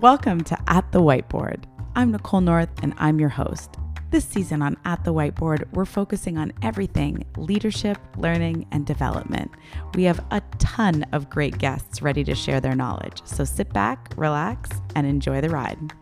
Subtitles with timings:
[0.00, 1.64] Welcome to At the Whiteboard.
[1.94, 3.76] I'm Nicole North and I'm your host.
[4.10, 9.50] This season on At the Whiteboard, we're focusing on everything leadership, learning, and development.
[9.94, 14.14] We have a ton of great guests ready to share their knowledge, so sit back,
[14.16, 15.92] relax, and enjoy the ride.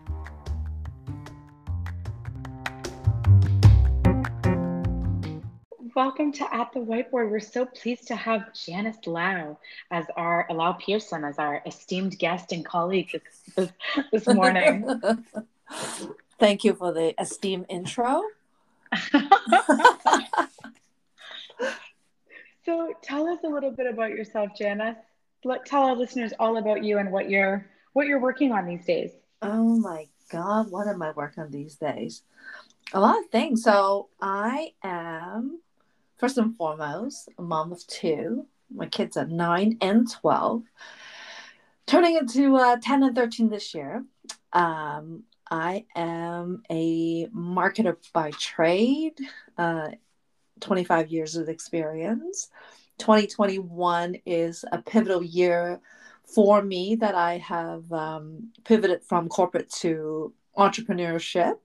[5.99, 7.29] Welcome to At the Whiteboard.
[7.29, 9.59] We're so pleased to have Janice Lau
[9.91, 13.73] as our Lau Pearson as our esteemed guest and colleague this, this,
[14.13, 14.89] this morning.
[16.39, 18.23] Thank you for the esteemed intro.
[22.65, 24.99] so tell us a little bit about yourself, Janice.
[25.43, 28.85] Let tell our listeners all about you and what you're what you're working on these
[28.85, 29.11] days.
[29.43, 32.23] Oh my God, what am I working on these days?
[32.93, 33.65] A lot of things.
[33.65, 35.59] So I am
[36.19, 38.47] first and foremost, a mom of two.
[38.75, 40.63] My kids are nine and 12,
[41.87, 44.05] turning into uh, 10 and 13 this year.
[44.53, 49.19] Um, I am a marketer by trade,
[49.57, 49.89] uh,
[50.61, 52.51] 25 years of experience.
[52.99, 55.81] 2021 is a pivotal year
[56.25, 61.57] for me that I have um, pivoted from corporate to entrepreneurship.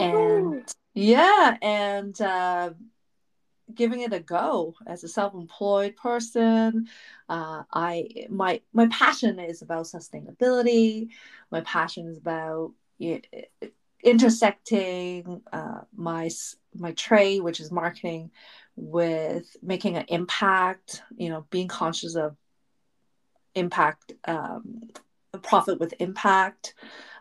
[0.00, 2.70] And yeah, and uh,
[3.74, 6.88] giving it a go as a self-employed person.
[7.28, 11.08] Uh, I my my passion is about sustainability.
[11.50, 12.72] My passion is about
[14.02, 16.30] intersecting uh, my
[16.74, 18.30] my trade, which is marketing,
[18.74, 21.02] with making an impact.
[21.18, 22.36] You know, being conscious of
[23.54, 24.88] impact, um,
[25.42, 26.74] profit with impact,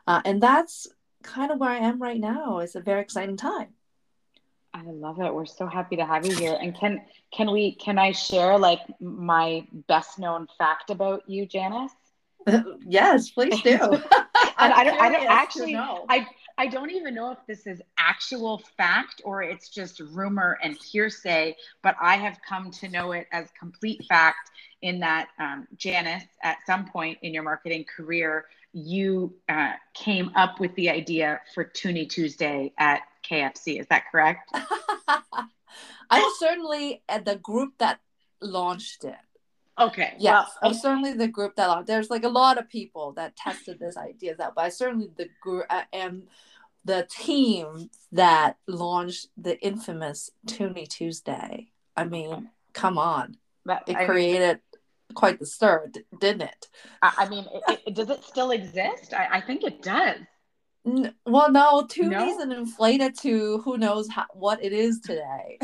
[0.07, 0.87] uh, and that's
[1.25, 2.59] kind of where I am right now.
[2.59, 3.67] It's a very exciting time.
[4.73, 5.33] I love it.
[5.33, 6.57] We're so happy to have you here.
[6.61, 7.01] And can
[7.33, 11.93] can we can I share like my best known fact about you, Janice?
[12.45, 13.71] Uh, yes, please do.
[14.59, 16.27] and I don't, I don't actually I
[16.57, 21.55] I don't even know if this is actual fact or it's just rumor and hearsay,
[21.83, 24.51] but I have come to know it as complete fact
[24.81, 30.59] in that um, Janice, at some point in your marketing career, you uh, came up
[30.59, 33.79] with the idea for Toonie Tuesday at KFC.
[33.79, 34.49] Is that correct?
[34.53, 37.99] I was certainly at the group that
[38.41, 39.15] launched it.
[39.79, 40.13] Okay.
[40.17, 41.85] Yes, well, I'm certainly the group that.
[41.85, 45.29] There's like a lot of people that tested this idea out, but I certainly the
[45.41, 46.23] group uh, am
[46.85, 51.71] the team that launched the infamous Toonie Tuesday.
[51.97, 54.59] I mean, come on, that, it I created
[55.13, 56.67] quite the stir, didn't it?
[57.01, 59.13] I mean, it, it, does it still exist?
[59.13, 60.19] I, I think it does.
[60.85, 62.57] N- well, no, Toonie's no?
[62.57, 65.57] inflated to who knows how, what it is today.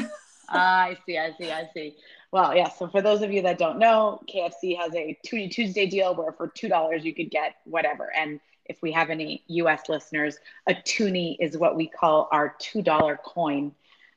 [0.50, 1.96] I see, I see, I see.
[2.32, 2.70] Well, yeah.
[2.70, 6.32] So for those of you that don't know, KFC has a Toonie Tuesday deal where
[6.32, 8.10] for two dollars you could get whatever.
[8.16, 9.90] And if we have any U.S.
[9.90, 10.38] listeners,
[10.68, 13.74] a toonie is what we call our two dollar coin.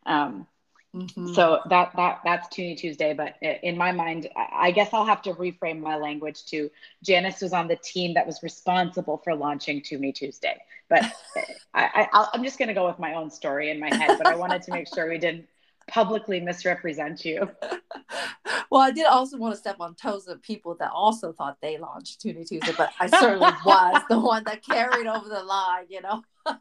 [0.06, 0.47] Um,
[0.94, 1.34] Mm-hmm.
[1.34, 5.32] So that that that's Toonie Tuesday, but in my mind, I guess I'll have to
[5.32, 6.70] reframe my language to
[7.02, 10.56] Janice was on the team that was responsible for launching Toonie Tuesday.
[10.88, 11.02] But
[11.75, 14.19] I, I am just going to go with my own story in my head.
[14.19, 15.48] But I wanted to make sure we didn't
[15.89, 17.49] publicly misrepresent you.
[18.71, 21.78] well, I did also want to step on toes of people that also thought they
[21.78, 25.87] launched Toonie Tuesday, but I certainly was the one that carried over the line.
[25.89, 26.23] You know.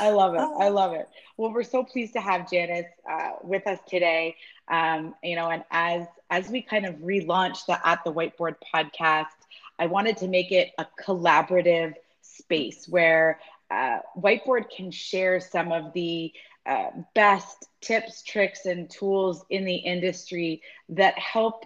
[0.00, 0.40] I love it.
[0.40, 1.08] I love it.
[1.36, 4.36] Well, we're so pleased to have Janice uh, with us today.
[4.68, 9.26] Um, you know, and as as we kind of relaunch the At the Whiteboard podcast,
[9.78, 13.40] I wanted to make it a collaborative space where
[13.70, 16.32] uh, Whiteboard can share some of the
[16.68, 21.64] uh, best tips, tricks, and tools in the industry that help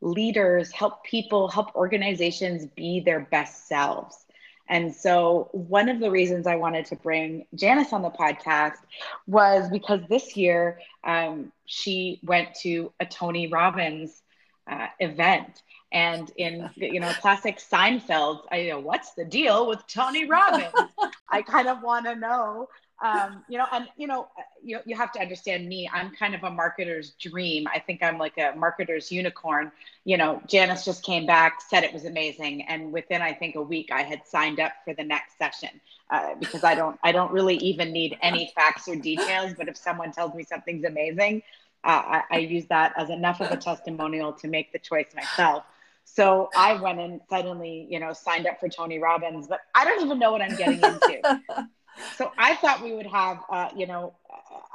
[0.00, 4.26] leaders, help people, help organizations be their best selves.
[4.68, 8.78] And so, one of the reasons I wanted to bring Janice on the podcast
[9.26, 14.22] was because this year um, she went to a Tony Robbins
[14.66, 15.62] uh, event.
[15.92, 20.74] And in you know classic Seinfeld, I you know what's the deal with Tony Robbins?
[21.28, 22.68] I kind of want to know
[23.04, 24.28] um, you know, and you know,
[24.62, 25.88] you you have to understand me.
[25.92, 27.66] I'm kind of a marketer's dream.
[27.72, 29.70] I think I'm like a marketer's unicorn.
[30.04, 33.62] You know, Janice just came back, said it was amazing, and within I think a
[33.62, 35.68] week, I had signed up for the next session
[36.08, 39.52] uh, because I don't I don't really even need any facts or details.
[39.54, 41.42] But if someone tells me something's amazing,
[41.84, 45.64] uh, I, I use that as enough of a testimonial to make the choice myself.
[46.06, 50.02] So I went and suddenly, you know, signed up for Tony Robbins, but I don't
[50.02, 51.68] even know what I'm getting into.
[52.16, 54.14] So I thought we would have, uh, you know,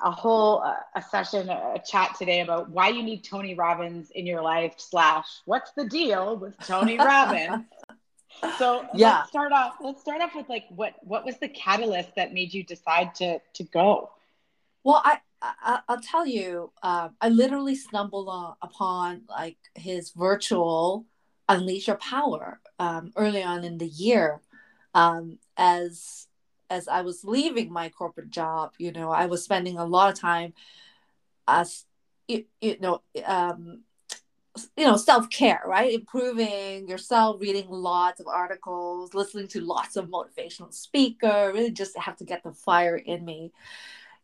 [0.03, 4.25] a whole uh, a session, a chat today about why you need Tony Robbins in
[4.25, 4.73] your life.
[4.77, 7.65] Slash, what's the deal with Tony Robbins?
[8.57, 9.17] So Yeah.
[9.17, 9.75] let's start off.
[9.81, 13.39] Let's start off with like what what was the catalyst that made you decide to
[13.53, 14.11] to go?
[14.83, 21.05] Well, I, I I'll tell you, um, I literally stumbled on, upon like his virtual
[21.49, 24.39] unleash your power um, early on in the year,
[24.93, 26.27] um, as
[26.69, 28.73] as I was leaving my corporate job.
[28.77, 30.53] You know, I was spending a lot of time,
[31.47, 31.85] as
[32.27, 33.83] you, you know, um,
[34.75, 35.93] you know, self care, right?
[35.93, 41.51] Improving yourself, reading lots of articles, listening to lots of motivational speaker.
[41.53, 43.51] Really, just have to get the fire in me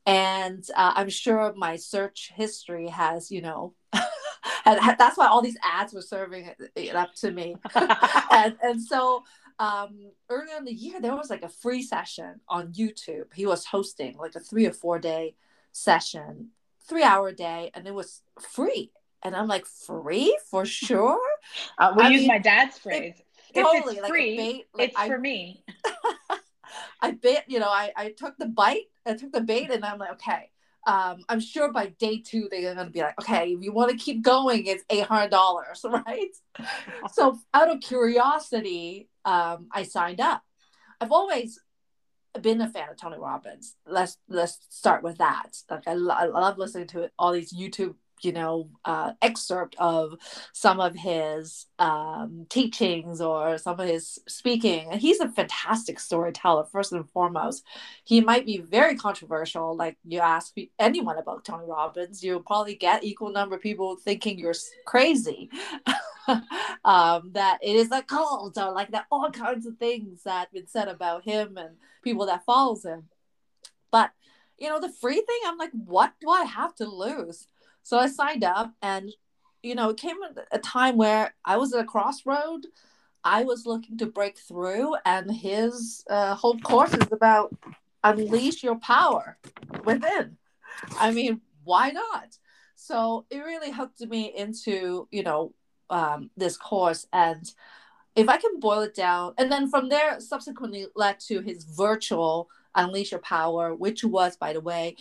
[0.06, 3.74] and uh, i'm sure my search history has you know
[4.66, 7.56] and that's why all these ads were serving it, it up to me
[8.32, 9.24] and and so
[9.60, 13.66] um earlier in the year there was like a free session on youtube he was
[13.66, 15.36] hosting like a three or four day
[15.72, 16.50] session
[16.88, 18.92] three hour day and it was free
[19.24, 21.20] and i'm like free for sure
[21.78, 23.14] Uh, we I use mean, my dad's phrase.
[23.54, 25.64] if totally it's like free, bait like it's I, for me.
[27.02, 30.00] I bit, you know, I, I took the bite, I took the bait, and I'm
[30.00, 30.52] like, okay.
[30.88, 33.98] Um, I'm sure by day two they're gonna be like, okay, if you want to
[33.98, 36.30] keep going, it's eight hundred dollars, right?
[37.12, 40.44] so out of curiosity, um, I signed up.
[41.02, 41.60] I've always
[42.42, 43.76] been a fan of Tony Robbins.
[43.88, 45.58] Let's let's start with that.
[45.70, 50.16] Like I, lo- I love listening to all these YouTube, you know, uh, excerpt of
[50.54, 54.90] some of his um, teachings or some of his speaking.
[54.92, 56.66] And he's a fantastic storyteller.
[56.72, 57.64] First and foremost,
[58.04, 59.76] he might be very controversial.
[59.76, 64.38] Like you ask anyone about Tony Robbins, you'll probably get equal number of people thinking
[64.38, 64.54] you're
[64.86, 65.50] crazy.
[66.86, 70.52] um, that it is a cult or like that all kinds of things that have
[70.52, 73.10] been said about him and people that follows him.
[73.92, 74.12] But
[74.58, 77.48] you know, the free thing, I'm like, what do I have to lose?
[77.84, 79.12] So I signed up and
[79.66, 80.18] you know, it came
[80.52, 82.68] a time where I was at a crossroad.
[83.24, 87.56] I was looking to break through, and his uh, whole course is about
[88.04, 89.40] unleash your power
[89.84, 90.38] within.
[91.00, 92.38] I mean, why not?
[92.76, 95.54] So it really hooked me into, you know,
[95.90, 97.08] um, this course.
[97.14, 97.52] And
[98.16, 102.50] if I can boil it down, and then from there, subsequently led to his virtual
[102.74, 104.96] Unleash Your Power, which was, by the way,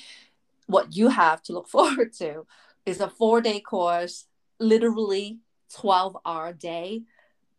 [0.67, 2.47] what you have to look forward to,
[2.87, 4.27] is a four day course,
[4.59, 5.39] literally
[5.75, 7.03] 12 hour day.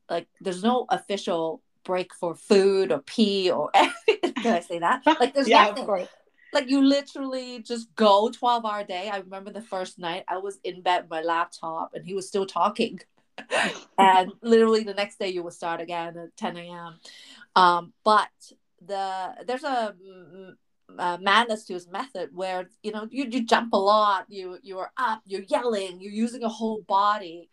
[0.10, 4.34] Like, there's no official break for food or pee or anything.
[4.34, 5.04] Can I say that?
[5.20, 6.08] Like, there's yeah, nothing
[6.56, 10.58] like you literally just go 12 hour day i remember the first night i was
[10.64, 13.00] in bed with my laptop and he was still talking
[13.98, 17.00] and literally the next day you will start again at 10 a.m
[17.56, 18.30] um, but
[18.86, 20.54] the there's a mm,
[20.98, 24.92] uh, madness to his method where you know you, you jump a lot you you're
[24.98, 27.50] up you're yelling you're using a whole body.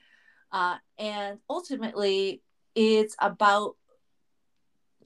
[0.50, 2.42] Uh, and ultimately
[2.74, 3.76] it's about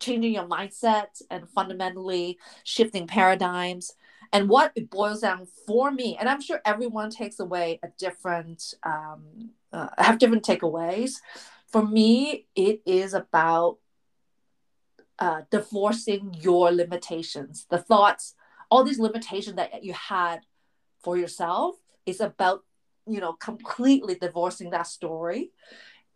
[0.01, 3.93] changing your mindset and fundamentally shifting paradigms.
[4.33, 8.75] And what it boils down for me and i'm sure everyone takes away a different
[8.83, 11.21] um, uh, have different takeaways.
[11.69, 13.79] For me it is about
[15.19, 17.67] uh, divorcing your limitations.
[17.71, 18.35] The thoughts
[18.71, 20.41] all these limitations that you had
[21.05, 22.65] for yourself is about
[23.07, 25.53] you know completely divorcing that story.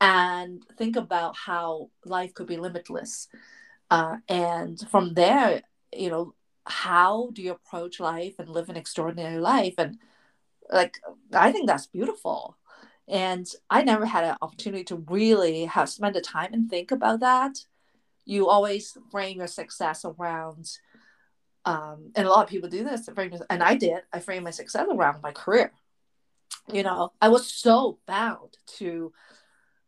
[0.01, 3.29] And think about how life could be limitless.
[3.91, 5.63] Uh, and from there
[5.95, 6.35] you know
[6.67, 9.75] how do you approach life and live an extraordinary life?
[9.77, 9.99] And
[10.73, 10.99] like
[11.33, 12.57] i think that's beautiful
[13.11, 17.21] and i never had an opportunity to really have spent the time and think about
[17.21, 17.59] that.
[18.25, 20.71] You always frame your success around
[21.65, 23.09] um, and a lot of people do this
[23.51, 25.73] and i did i framed my success around my career.
[26.73, 29.13] You know i was so bound to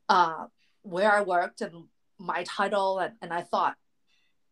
[0.09, 0.47] uh,
[0.83, 1.85] where i worked and
[2.19, 3.77] my title and, and i thought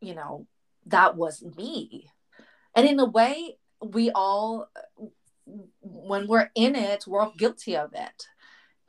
[0.00, 0.46] you know
[0.86, 2.08] that was me.
[2.74, 4.68] And in a way we all
[5.80, 8.26] when we're in it we're all guilty of it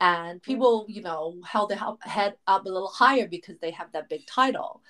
[0.02, 0.50] and mm-hmm.
[0.50, 4.26] people you know held their head up a little higher because they have that big
[4.26, 4.82] title.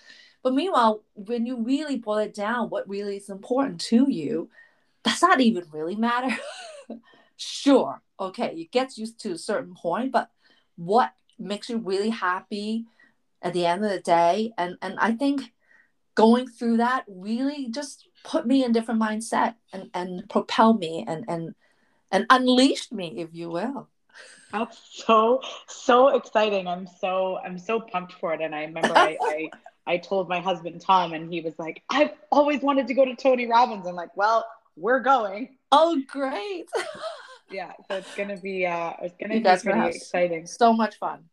[0.43, 4.51] But meanwhile when you really boil it down what really is important to you
[5.05, 6.35] does not even really matter?
[7.37, 10.31] Sure okay you get used to a certain point but
[10.77, 12.85] what makes you really happy
[13.41, 14.53] at the end of the day?
[14.57, 15.53] And and i think
[16.15, 21.25] going through that really just put me in different mindset and and propel me and
[21.27, 21.55] and
[22.13, 23.89] and unleashed me if you will
[24.53, 26.67] That's so so exciting.
[26.69, 28.41] I'm so I'm so pumped for it.
[28.41, 29.51] And I remember I, I
[29.87, 33.17] I told my husband Tom, and he was like, "I've always wanted to go to
[33.17, 36.67] Tony Robbins." I'm like, "Well, we're going." oh great
[37.51, 40.47] Yeah, so it's gonna be uh, it's gonna You be pretty gonna exciting.
[40.47, 41.25] so much fun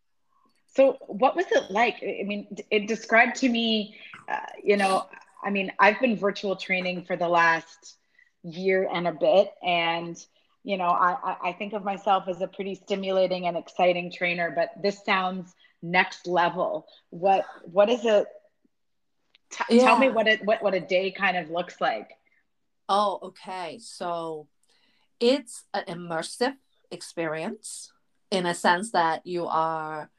[0.75, 1.95] So, what was it like?
[2.03, 3.95] I mean, it described to me,
[4.29, 5.07] uh, you know,
[5.43, 7.97] I mean, I've been virtual training for the last
[8.43, 10.17] year and a bit, and
[10.63, 14.69] you know, I, I think of myself as a pretty stimulating and exciting trainer, but
[14.81, 16.85] this sounds next level.
[17.09, 18.27] What what is it?
[19.51, 19.85] T- yeah.
[19.85, 22.09] Tell me what it what what a day kind of looks like.
[22.87, 23.79] Oh, okay.
[23.79, 24.47] So
[25.19, 26.55] it's an immersive
[26.91, 27.91] experience
[28.31, 30.09] in a sense that you are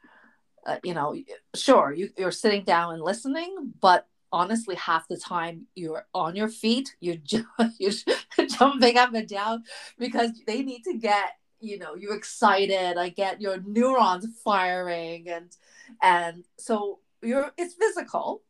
[0.65, 1.15] uh, you know
[1.55, 6.49] sure you, you're sitting down and listening but honestly half the time you're on your
[6.49, 7.45] feet you're, ju-
[7.79, 7.91] you're
[8.47, 9.63] jumping up and down
[9.97, 15.55] because they need to get you know you excited i get your neurons firing and
[16.01, 18.41] and so you're it's physical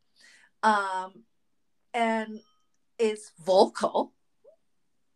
[0.64, 1.24] um
[1.94, 2.40] and
[2.98, 4.14] it's vocal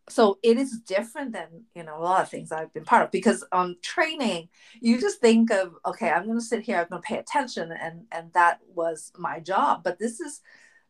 [0.07, 3.12] so it is different than you know a lot of things i've been part of
[3.12, 4.47] because on training
[4.79, 7.71] you just think of okay i'm going to sit here i'm going to pay attention
[7.71, 9.83] and and that was my job.
[9.83, 10.41] But this is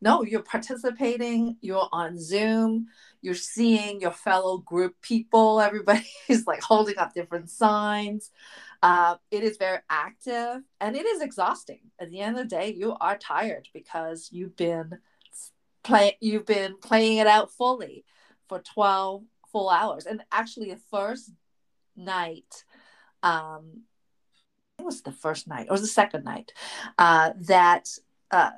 [0.02, 2.86] no you're participating you're on zoom
[3.22, 5.60] you're seeing your fellow group people.
[5.62, 8.30] Everybody is like holding up different signs.
[8.82, 11.80] Uh, it is very active and it is exhausting.
[11.98, 14.98] At the end of the day you are tired because you've been
[15.82, 18.04] play you've been playing it out fully
[18.48, 20.06] for 12 full hours.
[20.06, 21.32] And actually, the first
[21.96, 22.64] night,
[23.22, 23.82] um,
[24.78, 26.52] it was the first night or the second night
[26.98, 27.88] uh, that
[28.30, 28.50] uh,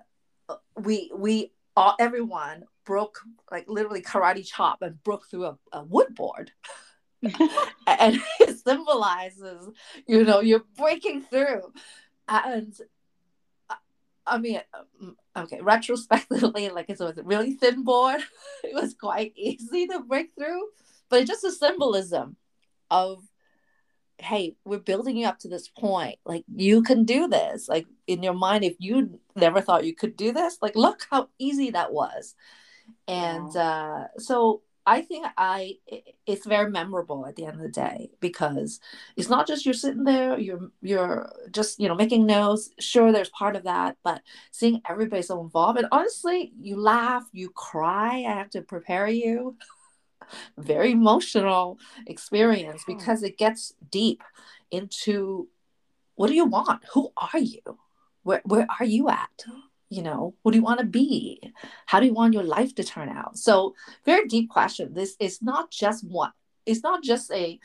[0.77, 3.21] we we all everyone broke
[3.53, 6.53] like literally karate chop and broke through a, a wood board.
[7.23, 9.69] and it symbolizes,
[10.07, 11.73] you know, you're breaking through.
[12.29, 12.75] And
[14.29, 18.21] I mean, um, okay, retrospectively, like it was a really thin board.
[18.65, 20.69] it was quite easy to break through,
[21.09, 22.37] but it's just a symbolism
[22.91, 23.23] of,
[24.19, 26.19] hey, we're building you up to this point.
[26.25, 27.69] Like you can do this.
[27.69, 31.29] Like in your mind, if you never thought you could do this, like look how
[31.39, 32.35] easy that was.
[33.07, 35.75] And uh, so I think I
[36.27, 38.81] it's very memorable at the end of the day because
[39.17, 42.71] it's not just you're sitting there, you're you're just you know making notes.
[42.81, 47.51] Sure, there's part of that, but seeing everybody so involved and honestly, you laugh, you
[47.51, 48.25] cry.
[48.27, 49.57] I have to prepare you.
[50.59, 54.23] very emotional experience because it gets deep
[54.71, 55.49] into
[56.15, 56.83] what do you want?
[56.95, 57.61] Who are you?
[58.23, 59.45] Where where are you at?
[59.91, 61.53] You know who do you want to be?
[61.87, 63.39] How do you want your life to turn out?
[63.39, 64.95] So very deep question.
[64.95, 66.33] This is not just one
[66.69, 67.59] it's not just a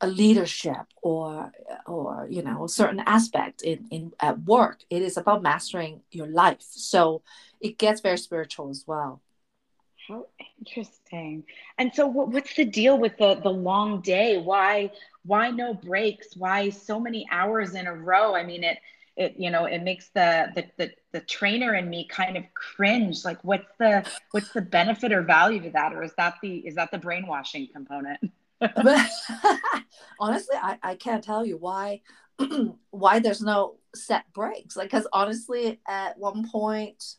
[0.00, 1.52] a leadership or
[1.86, 4.80] or you know a certain aspect in in at work.
[4.88, 6.60] It is about mastering your life.
[6.60, 7.22] So
[7.60, 9.20] it gets very spiritual as well.
[10.08, 10.26] How
[10.58, 11.44] interesting.
[11.78, 14.38] And so what, what's the deal with the the long day?
[14.38, 14.90] Why
[15.24, 16.36] why no breaks?
[16.36, 18.34] Why so many hours in a row?
[18.34, 18.78] I mean it
[19.16, 23.24] it you know it makes the, the the the trainer in me kind of cringe
[23.24, 25.92] like what's the what's the benefit or value to that?
[25.92, 28.20] Or is that the is that the brainwashing component?
[30.20, 32.00] Honestly I, I can't tell you why
[32.90, 34.76] why there's no set breaks.
[34.76, 37.16] Like because honestly at one point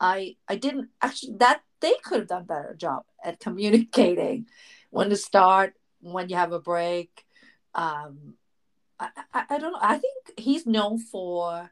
[0.00, 4.46] i i didn't actually that they could have done better job at communicating
[4.90, 7.24] when to start when you have a break
[7.74, 8.34] um
[9.00, 9.08] I,
[9.50, 9.78] I, don't know.
[9.80, 11.70] I think he's known for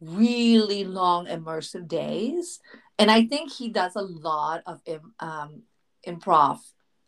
[0.00, 2.60] really long immersive days,
[2.98, 4.80] and I think he does a lot of
[5.20, 5.62] um,
[6.06, 6.60] improv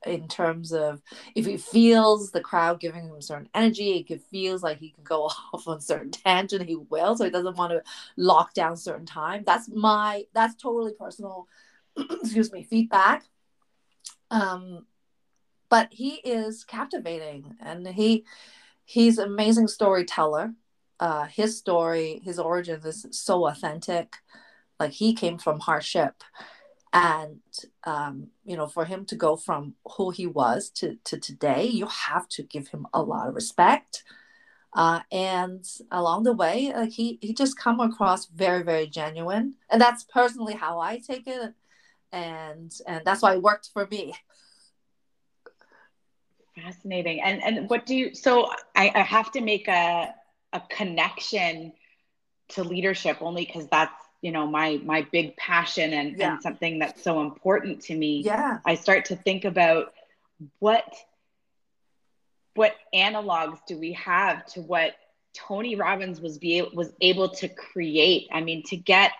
[0.04, 1.00] in terms of
[1.34, 5.24] if he feels the crowd giving him certain energy, if feels like he can go
[5.52, 7.16] off on certain tangent, he will.
[7.16, 7.82] So he doesn't want to
[8.16, 9.44] lock down certain time.
[9.46, 11.48] That's my that's totally personal.
[11.96, 13.24] excuse me, feedback.
[14.30, 14.86] Um,
[15.68, 18.24] but he is captivating, and he
[18.92, 20.52] he's an amazing storyteller.
[21.00, 24.16] Uh, his story, his origins is so authentic.
[24.78, 26.22] Like he came from hardship,
[26.92, 27.40] and
[27.84, 31.86] um, you know, for him to go from who he was to to today, you
[31.86, 34.04] have to give him a lot of respect.
[34.74, 39.80] Uh, and along the way, like he he just come across very very genuine, and
[39.80, 41.54] that's personally how I take it,
[42.12, 44.14] and and that's why it worked for me.
[46.62, 47.20] Fascinating.
[47.20, 50.14] And and what do you so I, I have to make a
[50.52, 51.72] a connection
[52.50, 56.34] to leadership only because that's you know my my big passion and, yeah.
[56.34, 58.22] and something that's so important to me.
[58.24, 58.58] Yeah.
[58.64, 59.92] I start to think about
[60.58, 60.84] what
[62.54, 64.94] what analogs do we have to what
[65.34, 68.28] Tony Robbins was be was able to create.
[68.32, 69.12] I mean, to get,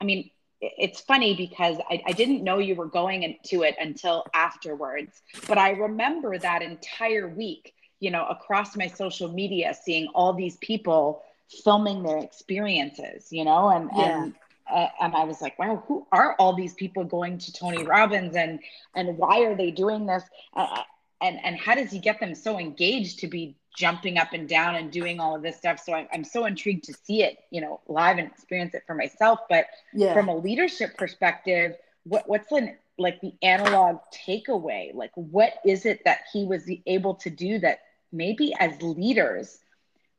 [0.00, 0.30] I mean,
[0.60, 5.22] it's funny because I, I, didn't know you were going into it until afterwards.
[5.48, 10.56] But I remember that entire week you know, across my social media, seeing all these
[10.56, 11.22] people
[11.62, 14.22] filming their experiences, you know, and, yeah.
[14.22, 14.34] and,
[14.72, 18.34] uh, and I was like, wow, who are all these people going to Tony Robbins
[18.34, 18.60] and,
[18.94, 20.24] and why are they doing this?
[20.54, 20.82] Uh,
[21.20, 24.74] and, and how does he get them so engaged to be jumping up and down
[24.74, 25.80] and doing all of this stuff.
[25.84, 28.94] So I'm, I'm so intrigued to see it, you know, live and experience it for
[28.94, 29.40] myself.
[29.48, 30.12] But yeah.
[30.12, 34.94] from a leadership perspective, what, what's the like the analog takeaway?
[34.94, 37.80] Like, what is it that he was able to do that
[38.12, 39.58] maybe as leaders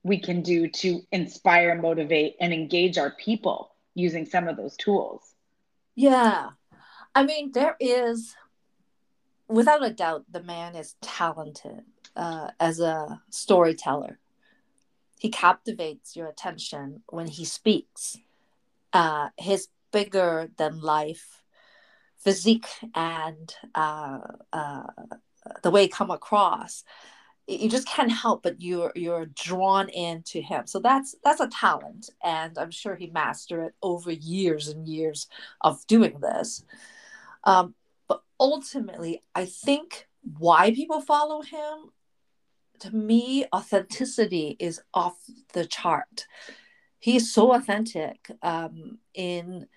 [0.04, 5.22] we can do to inspire, motivate, and engage our people using some of those tools?
[5.96, 6.50] Yeah.
[7.14, 8.36] I mean, there is,
[9.48, 11.84] without a doubt, the man is talented
[12.16, 14.20] uh, as a storyteller.
[15.20, 18.18] He captivates your attention when he speaks.
[18.94, 21.44] Uh, his bigger than life
[22.18, 24.20] physique and uh,
[24.52, 24.84] uh,
[25.64, 26.84] the way he come across,
[27.48, 30.68] you just can't help but you're you're drawn into him.
[30.68, 35.28] So that's that's a talent, and I'm sure he mastered it over years and years
[35.62, 36.64] of doing this.
[37.44, 37.76] Um,
[38.08, 41.92] but ultimately, I think why people follow him
[42.82, 45.18] to me, authenticity is off
[45.54, 46.26] the chart.
[47.00, 49.68] He's so authentic um, in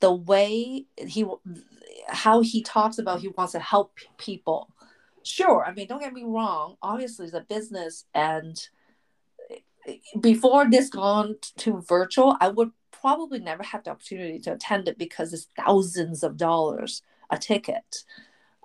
[0.00, 1.24] the way he,
[2.08, 4.70] how he talks about he wants to help people.
[5.22, 6.76] Sure, I mean, don't get me wrong.
[6.82, 8.60] Obviously, it's a business, and
[10.20, 14.98] before this gone to virtual, I would probably never have the opportunity to attend it
[14.98, 18.04] because it's thousands of dollars a ticket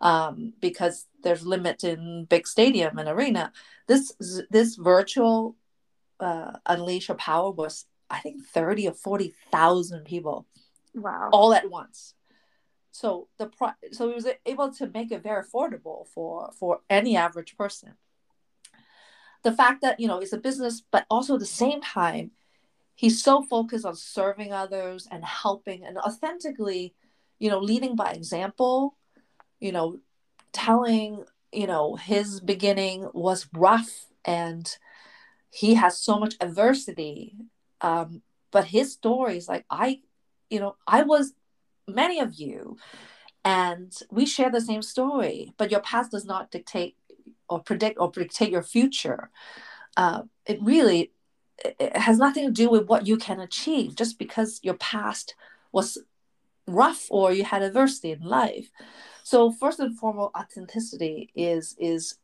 [0.01, 3.52] um, because there's limit in big stadium and arena.
[3.88, 4.14] This
[4.50, 5.56] this virtual
[6.20, 10.46] uh, Unleash Your Power was I think thirty or forty thousand people.
[10.94, 11.30] Wow!
[11.32, 12.14] All at once.
[12.92, 17.16] So the pro- so he was able to make it very affordable for for any
[17.16, 17.94] average person.
[19.44, 22.32] The fact that you know it's a business, but also at the same time,
[22.96, 26.94] he's so focused on serving others and helping and authentically,
[27.38, 28.98] you know, leading by example
[29.60, 30.00] you know,
[30.51, 34.77] telling, you know, his beginning was rough and
[35.50, 37.35] he has so much adversity.
[37.81, 40.01] Um, but his stories, like I,
[40.50, 41.33] you know, I was
[41.88, 42.77] many of you,
[43.46, 46.98] and we share the same story, but your past does not dictate
[47.48, 49.29] or predict or dictate your future.
[49.96, 51.12] Uh, it really
[51.64, 55.35] it has nothing to do with what you can achieve just because your past
[55.72, 55.98] was
[56.68, 58.70] rough or you had adversity in life
[59.29, 62.18] so first and foremost authenticity is is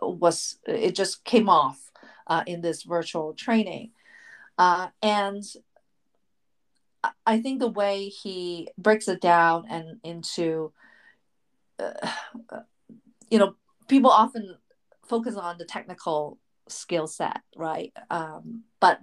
[0.00, 1.90] was it just came off
[2.26, 3.90] uh, in this virtual training.
[4.56, 5.44] Uh, and
[7.24, 10.70] i think the way he breaks it down and into
[11.78, 12.10] uh,
[13.30, 13.54] you know
[13.88, 14.56] people often
[15.02, 17.92] focus on the technical skill set right?
[18.10, 19.00] Um, but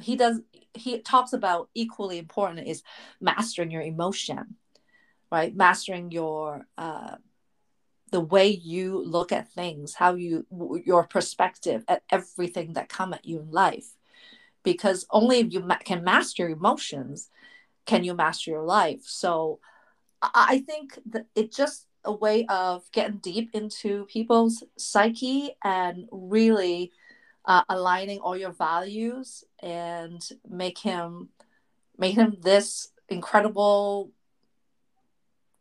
[0.00, 0.40] he does
[0.74, 2.82] he talks about equally important is
[3.20, 4.56] mastering your emotion
[5.30, 5.54] right?
[5.54, 7.16] Mastering your uh,
[8.10, 10.44] the way you look at things how you
[10.84, 13.94] your perspective at everything that come at you in life.
[14.62, 17.30] Because only if you ma- can master emotions
[17.86, 19.02] can you master your life.
[19.04, 19.60] So
[20.22, 26.90] i think that it's just a way of getting deep into people's psyche and really
[27.44, 31.28] uh, aligning all your values and make him
[31.98, 34.10] make him this incredible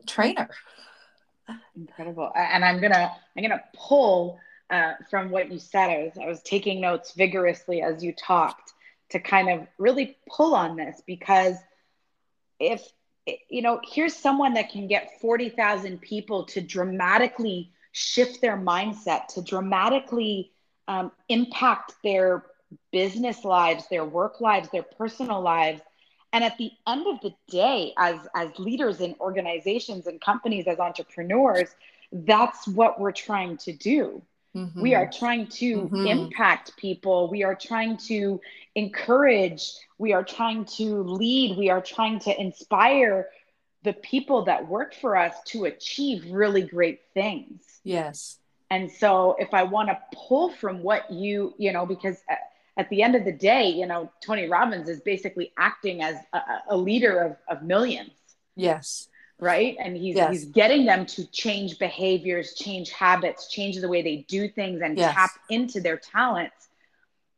[0.08, 0.50] trainer.
[1.76, 2.32] Incredible.
[2.36, 5.90] And I'm gonna I'm gonna pull uh, from what you said.
[5.90, 8.74] I was I was taking notes vigorously as you talked
[9.10, 11.56] to kind of really pull on this because
[12.60, 12.88] if
[13.50, 19.42] you know here's someone that can get 40,000 people to dramatically shift their mindset to
[19.42, 20.52] dramatically
[20.88, 22.44] um, impact their
[22.92, 25.82] business lives their work lives their personal lives
[26.32, 30.80] and at the end of the day as as leaders in organizations and companies as
[30.80, 31.70] entrepreneurs
[32.12, 34.22] that's what we're trying to do.
[34.56, 34.82] Mm-hmm.
[34.82, 36.08] we are trying to mm-hmm.
[36.08, 37.30] impact people.
[37.30, 38.42] We are trying to
[38.74, 39.72] encourage.
[40.00, 41.56] We are trying to lead.
[41.56, 43.28] We are trying to inspire
[43.84, 47.62] the people that work for us to achieve really great things.
[47.84, 48.40] Yes.
[48.72, 52.36] And so if i want to pull from what you you know because uh,
[52.80, 56.40] at the end of the day, you know, Tony Robbins is basically acting as a,
[56.70, 58.14] a leader of, of millions.
[58.56, 59.10] Yes.
[59.38, 59.76] Right.
[59.84, 60.32] And he's yes.
[60.32, 64.98] he's getting them to change behaviors, change habits, change the way they do things and
[64.98, 65.14] yes.
[65.14, 66.70] tap into their talents.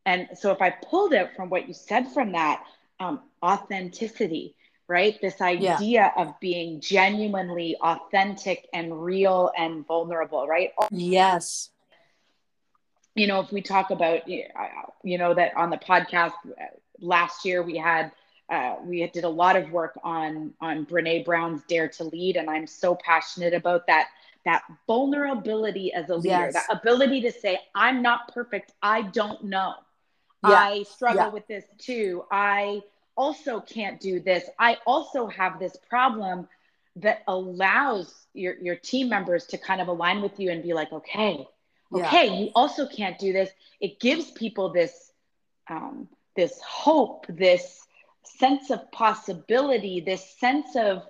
[0.05, 2.63] And so if I pulled it from what you said from that,
[2.99, 4.55] um, authenticity,
[4.87, 5.19] right?
[5.21, 6.11] This idea yeah.
[6.17, 10.69] of being genuinely authentic and real and vulnerable, right?
[10.91, 11.71] Yes
[13.15, 14.47] you know, if we talk about, you
[15.03, 16.65] know, that on the podcast uh,
[16.99, 18.11] last year we had
[18.51, 22.49] uh, we did a lot of work on on Brene Brown's Dare to Lead, and
[22.49, 24.09] I'm so passionate about that
[24.43, 26.53] that vulnerability as a leader, yes.
[26.53, 28.73] that ability to say, "I'm not perfect.
[28.81, 29.75] I don't know.
[30.43, 30.55] Yeah.
[30.55, 31.29] I struggle yeah.
[31.29, 32.25] with this too.
[32.29, 32.81] I
[33.15, 34.43] also can't do this.
[34.59, 36.47] I also have this problem."
[36.97, 40.91] That allows your your team members to kind of align with you and be like,
[40.91, 41.47] "Okay,
[41.93, 42.33] okay, yeah.
[42.33, 43.49] you also can't do this."
[43.79, 45.11] It gives people this
[45.69, 47.85] um, this hope, this
[48.23, 51.03] sense of possibility, this sense of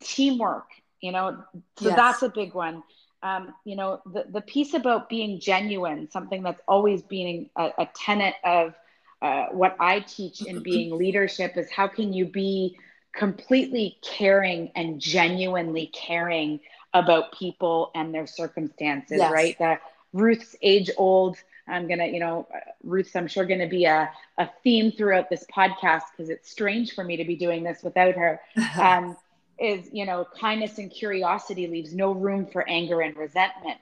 [0.00, 0.66] teamwork,
[1.00, 1.42] you know,
[1.78, 1.96] so yes.
[1.96, 2.82] that's a big one.
[3.22, 7.88] Um, you know, the, the piece about being genuine, something that's always being a, a
[7.94, 8.74] tenet of
[9.20, 12.78] uh, what I teach in being leadership is how can you be
[13.12, 16.60] completely caring and genuinely caring
[16.94, 19.32] about people and their circumstances, yes.
[19.32, 19.58] right?
[19.58, 19.80] That
[20.12, 21.36] Ruth's age old
[21.68, 22.48] I'm gonna, you know,
[22.82, 27.04] Ruth's, I'm sure gonna be a, a theme throughout this podcast because it's strange for
[27.04, 28.40] me to be doing this without her.
[28.78, 29.16] Um,
[29.58, 33.76] is you know, kindness and curiosity leaves no room for anger and resentment.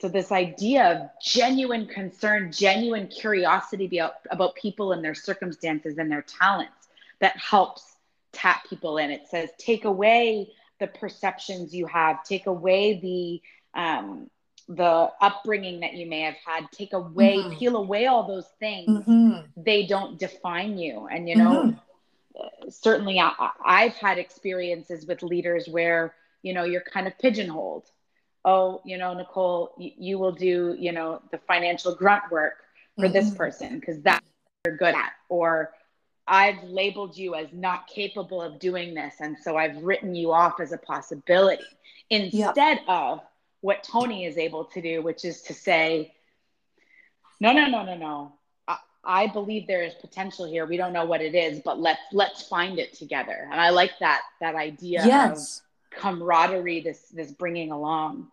[0.00, 6.08] So this idea of genuine concern, genuine curiosity about, about people and their circumstances and
[6.08, 7.96] their talents that helps
[8.32, 9.10] tap people in.
[9.10, 14.30] It says take away the perceptions you have, take away the um,
[14.68, 17.56] the upbringing that you may have had take away mm-hmm.
[17.56, 19.40] peel away all those things mm-hmm.
[19.56, 21.74] they don't define you and you know
[22.36, 22.68] mm-hmm.
[22.68, 27.86] certainly I, i've had experiences with leaders where you know you're kind of pigeonholed
[28.44, 32.58] oh you know nicole you, you will do you know the financial grunt work
[32.98, 33.36] for this mm-hmm.
[33.36, 34.26] person because that's
[34.66, 35.72] you're good at or
[36.30, 39.14] I've labeled you as not capable of doing this.
[39.20, 41.64] And so I've written you off as a possibility
[42.10, 42.82] instead yep.
[42.86, 43.20] of
[43.60, 46.14] what Tony is able to do, which is to say,
[47.40, 48.32] no, no, no, no, no.
[48.66, 50.66] I, I believe there is potential here.
[50.66, 53.48] We don't know what it is, but let's let's find it together.
[53.50, 55.62] And I like that that idea yes.
[55.92, 56.80] of camaraderie.
[56.80, 58.28] This this bringing along.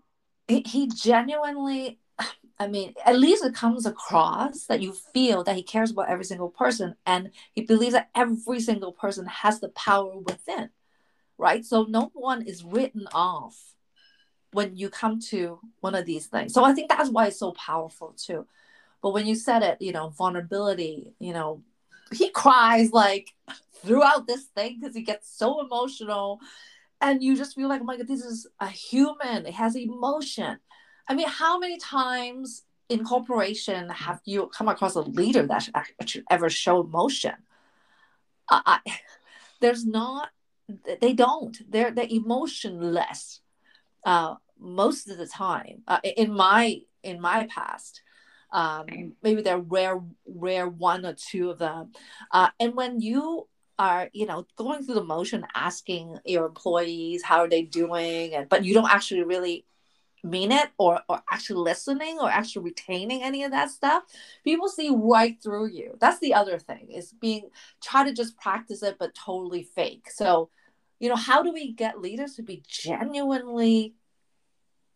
[0.48, 2.00] He genuinely
[2.58, 6.24] I mean, at least it comes across that you feel that he cares about every
[6.24, 10.70] single person and he believes that every single person has the power within,
[11.38, 11.66] right?
[11.66, 13.75] So no one is written off
[14.56, 16.54] when you come to one of these things.
[16.54, 18.48] So I think that's why it's so powerful too.
[19.02, 21.62] But when you said it, you know, vulnerability, you know,
[22.14, 23.34] he cries like
[23.84, 26.40] throughout this thing because he gets so emotional.
[27.02, 29.46] And you just feel like, oh my God, this is a human.
[29.46, 30.58] It has emotion.
[31.10, 35.68] I mean, how many times in corporation have you come across a leader that
[36.06, 37.36] should ever show emotion?
[38.50, 38.80] I,
[39.60, 40.30] there's not,
[41.02, 41.58] they don't.
[41.70, 43.42] They're, they're emotionless.
[44.06, 48.02] Uh, most of the time uh, in my in my past
[48.56, 51.92] um, maybe there are rare rare one or two of them.
[52.32, 53.48] Uh, and when you
[53.78, 58.34] are you know going through the motion asking your employees how are they doing?
[58.34, 59.66] and but you don't actually really
[60.24, 64.04] mean it or or actually listening or actually retaining any of that stuff
[64.44, 65.98] people see right through you.
[66.00, 67.50] That's the other thing is being
[67.84, 70.10] try to just practice it but totally fake.
[70.10, 70.50] So
[71.00, 73.96] you know how do we get leaders to be genuinely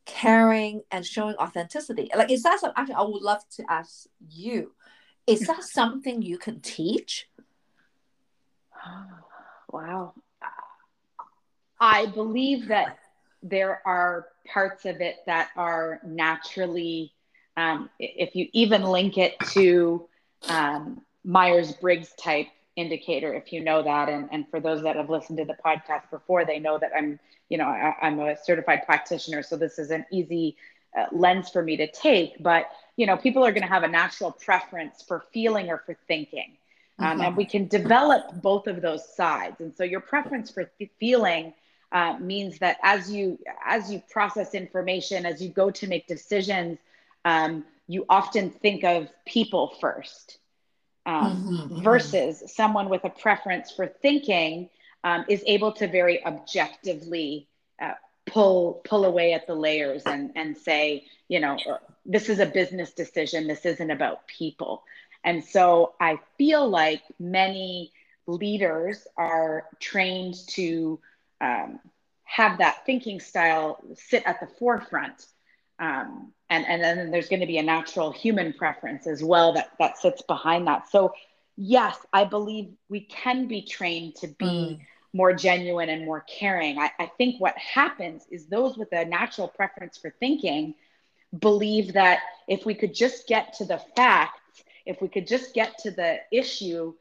[0.05, 2.09] caring and showing authenticity.
[2.15, 4.71] Like is that something actually i would love to ask you
[5.27, 7.27] is that something you can teach?
[9.71, 10.15] Wow.
[11.79, 12.97] I believe that
[13.43, 17.13] there are parts of it that are naturally
[17.55, 20.07] um, if you even link it to
[20.47, 22.47] um, myers-briggs type
[22.79, 24.09] indicator if you know that.
[24.09, 27.19] And, and for those that have listened to the podcast before they know that i'm
[27.49, 30.55] you know I, am a certified practitioner so this is an easy
[30.97, 32.41] uh, lens for me to take.
[32.41, 35.95] But you know people are going to have a natural preference for feeling or for
[36.07, 36.57] thinking.
[36.97, 37.21] Um, mm-hmm.
[37.21, 39.61] and we can develop both of those sides.
[39.61, 41.53] And so your preference for th- feeling
[41.93, 46.77] uh, means that as you as you process information as you go to make decisions
[47.25, 50.38] um, you often think of people first
[51.10, 51.84] um, mm-hmm, mm-hmm.
[51.84, 54.69] versus someone with a preference for thinking
[55.04, 57.48] um, is able to very objectively
[57.82, 57.93] uh,
[58.28, 61.58] pull pull away at the layers and and say you know
[62.06, 63.48] this is a business decision.
[63.48, 64.84] This isn't about people.
[65.24, 67.91] And so i feel like many
[68.26, 71.00] leaders are trained to
[71.41, 71.80] um,
[72.24, 75.26] have that thinking style sit at the forefront
[75.80, 79.71] um, and and then there's going to be a natural human preference as well that
[79.79, 81.13] that sits behind that so
[81.57, 84.79] yes i believe we can be trained to be mm.
[85.13, 89.47] more genuine and more caring I, I think what happens is those with a natural
[89.47, 90.75] preference for thinking
[91.38, 95.77] believe that if we could just get to the facts, if we could just get
[95.79, 96.93] to the issue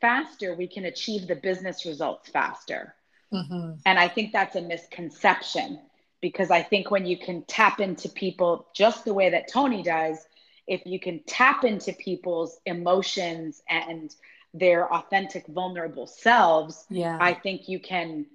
[0.00, 2.94] faster, we can achieve the business results faster.
[3.32, 3.74] Mm-hmm.
[3.86, 5.78] And I think that's a misconception
[6.20, 10.18] because I think when you can tap into people just the way that Tony does,
[10.66, 14.14] if you can tap into people's emotions and
[14.52, 17.16] their authentic, vulnerable selves, yeah.
[17.20, 18.26] I think you can,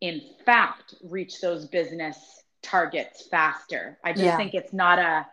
[0.00, 2.16] in fact, reach those business
[2.62, 3.98] targets faster.
[4.04, 4.36] I just yeah.
[4.36, 5.26] think it's not a,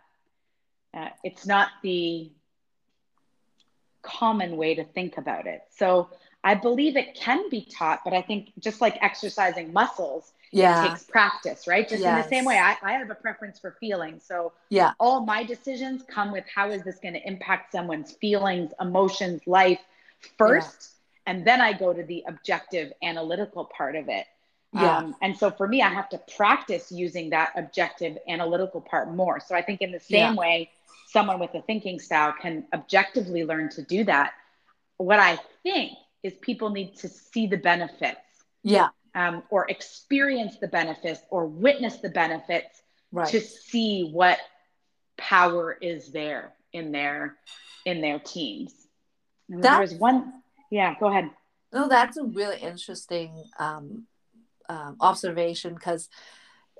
[0.93, 2.31] uh, it's not the
[4.01, 5.61] common way to think about it.
[5.75, 6.09] So
[6.43, 10.85] I believe it can be taught, but I think just like exercising muscles, yeah.
[10.85, 11.87] it takes practice, right?
[11.87, 12.15] Just yes.
[12.15, 14.23] in the same way, I, I have a preference for feelings.
[14.27, 18.71] So yeah, all my decisions come with how is this going to impact someone's feelings,
[18.79, 19.79] emotions, life
[20.37, 20.93] first,
[21.25, 21.33] yeah.
[21.33, 24.25] and then I go to the objective analytical part of it.
[24.73, 24.97] Yeah.
[24.97, 29.39] Um, and so for me, I have to practice using that objective analytical part more.
[29.39, 30.35] So I think in the same yeah.
[30.35, 30.71] way,
[31.07, 34.33] someone with a thinking style can objectively learn to do that.
[34.97, 38.19] What I think is people need to see the benefits.
[38.63, 38.89] Yeah.
[39.17, 43.27] Um, or experience the benefits or witness the benefits right.
[43.29, 44.37] to see what
[45.17, 47.35] power is there in their
[47.85, 48.73] in their teams.
[49.49, 50.43] And there was one.
[50.69, 51.31] Yeah, go ahead.
[51.73, 54.05] No, that's a really interesting um,
[54.69, 56.09] um, observation because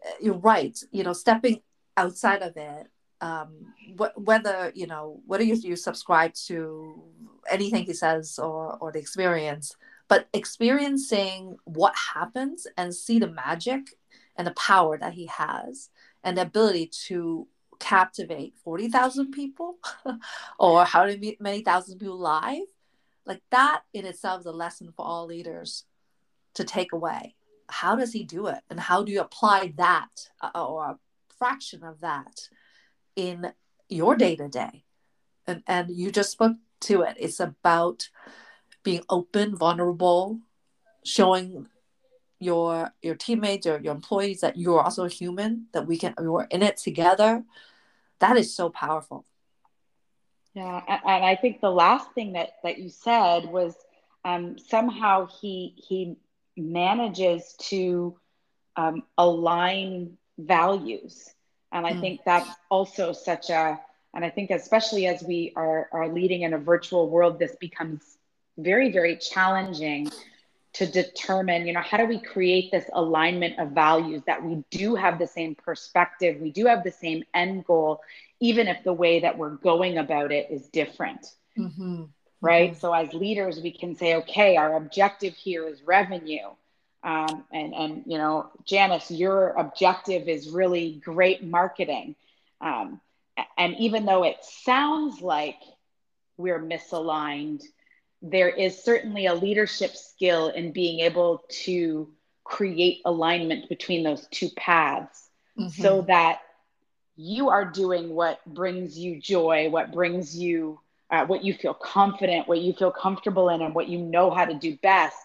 [0.06, 0.78] uh, you're right.
[0.92, 1.62] You know, stepping
[1.96, 2.88] outside of it,
[3.22, 7.02] um, wh- whether you know whether you, you subscribe to
[7.50, 9.76] anything he says or or the experience,
[10.08, 13.98] but experiencing what happens and see the magic
[14.36, 15.90] and the power that he has
[16.24, 17.48] and the ability to
[17.80, 19.78] captivate 40,000 people
[20.60, 21.06] or how
[21.40, 22.68] many thousand people live
[23.26, 25.84] like that in itself is a lesson for all leaders
[26.54, 27.36] to take away.
[27.70, 28.60] How does he do it?
[28.70, 31.00] And how do you apply that uh, or a
[31.38, 32.50] fraction of that
[33.16, 33.52] in
[33.90, 34.86] your day to day
[35.48, 37.16] and and you just spoke to it.
[37.20, 38.10] It's about
[38.88, 40.40] being open vulnerable
[41.04, 41.68] showing
[42.40, 46.64] your your teammates or your employees that you're also human that we can we're in
[46.64, 47.44] it together.
[48.20, 49.26] That is so powerful.
[50.54, 53.76] Yeah and i think the last thing that that you said was
[54.26, 56.16] um, somehow he he
[56.56, 58.18] manages to
[58.76, 61.30] um, align values.
[61.74, 62.00] And i mm.
[62.00, 63.80] think that's also such a
[64.14, 68.17] and i think especially as we are are leading in a virtual world this becomes
[68.58, 70.10] very very challenging
[70.74, 74.96] to determine you know how do we create this alignment of values that we do
[74.96, 78.02] have the same perspective we do have the same end goal
[78.40, 82.04] even if the way that we're going about it is different mm-hmm.
[82.42, 82.80] right mm-hmm.
[82.80, 86.48] so as leaders we can say okay our objective here is revenue
[87.04, 92.16] um, and and you know janice your objective is really great marketing
[92.62, 93.00] um,
[93.58, 95.60] and even though it sounds like
[96.38, 97.64] we're misaligned
[98.22, 102.10] there is certainly a leadership skill in being able to
[102.44, 105.82] create alignment between those two paths mm-hmm.
[105.82, 106.40] so that
[107.16, 112.48] you are doing what brings you joy, what brings you, uh, what you feel confident,
[112.48, 115.18] what you feel comfortable in, and what you know how to do best.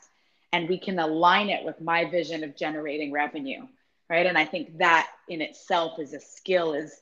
[0.53, 3.67] And we can align it with my vision of generating revenue,
[4.09, 4.27] right?
[4.27, 6.75] And I think that in itself is a skill.
[6.75, 7.01] Is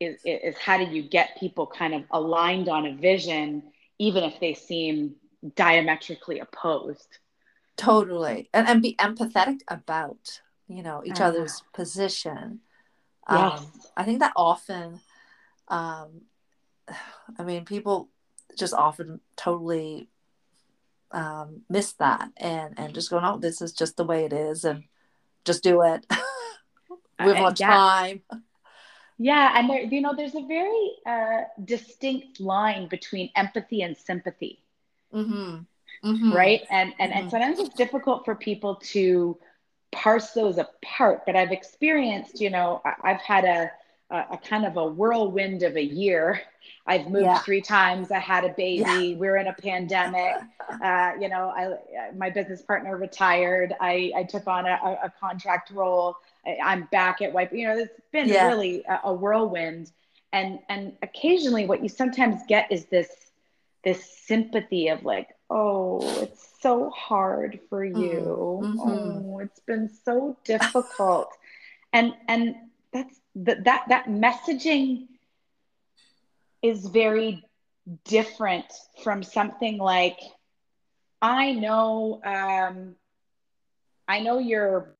[0.00, 3.62] is is how do you get people kind of aligned on a vision
[3.98, 5.14] even if they seem
[5.54, 7.18] diametrically opposed.
[7.76, 8.48] Totally.
[8.52, 12.60] And, and be empathetic about, you know, each uh, other's position.
[13.30, 13.60] Yes.
[13.60, 15.00] Um, I think that often,
[15.68, 16.22] um,
[17.38, 18.08] I mean, people
[18.56, 20.08] just often totally
[21.10, 24.64] um, miss that and, and just go, no, this is just the way it is
[24.64, 24.84] and
[25.44, 26.06] just do it.
[27.24, 27.66] we have yeah.
[27.68, 28.22] time.
[29.18, 34.60] Yeah, and there, you know, there's a very uh, distinct line between empathy and sympathy.
[35.12, 35.58] Mm-hmm.
[36.08, 36.32] Mm-hmm.
[36.32, 37.20] Right, and and mm-hmm.
[37.20, 39.38] and sometimes it's difficult for people to
[39.92, 41.24] parse those apart.
[41.24, 43.70] But I've experienced, you know, I've had a
[44.14, 46.40] a, a kind of a whirlwind of a year.
[46.86, 47.38] I've moved yeah.
[47.38, 48.10] three times.
[48.10, 49.08] I had a baby.
[49.08, 49.16] Yeah.
[49.16, 50.36] We're in a pandemic.
[50.82, 53.74] Uh, you know, I my business partner retired.
[53.82, 56.16] I I took on a, a contract role.
[56.64, 57.52] I'm back at Wipe.
[57.52, 58.48] You know, it's been yeah.
[58.48, 59.92] really a, a, whirlwind.
[60.32, 63.10] And and occasionally, what you sometimes get is this
[63.84, 68.00] this sympathy of like, oh, it's so hard for mm-hmm.
[68.00, 68.60] you.
[68.64, 68.80] Mm-hmm.
[68.80, 71.30] Oh, it's been so difficult.
[71.92, 72.54] and and
[72.90, 75.06] that's that that that messaging
[76.62, 77.44] is very
[78.04, 78.66] different
[79.02, 80.18] from something like
[81.20, 82.94] I know um
[84.06, 84.94] I know you're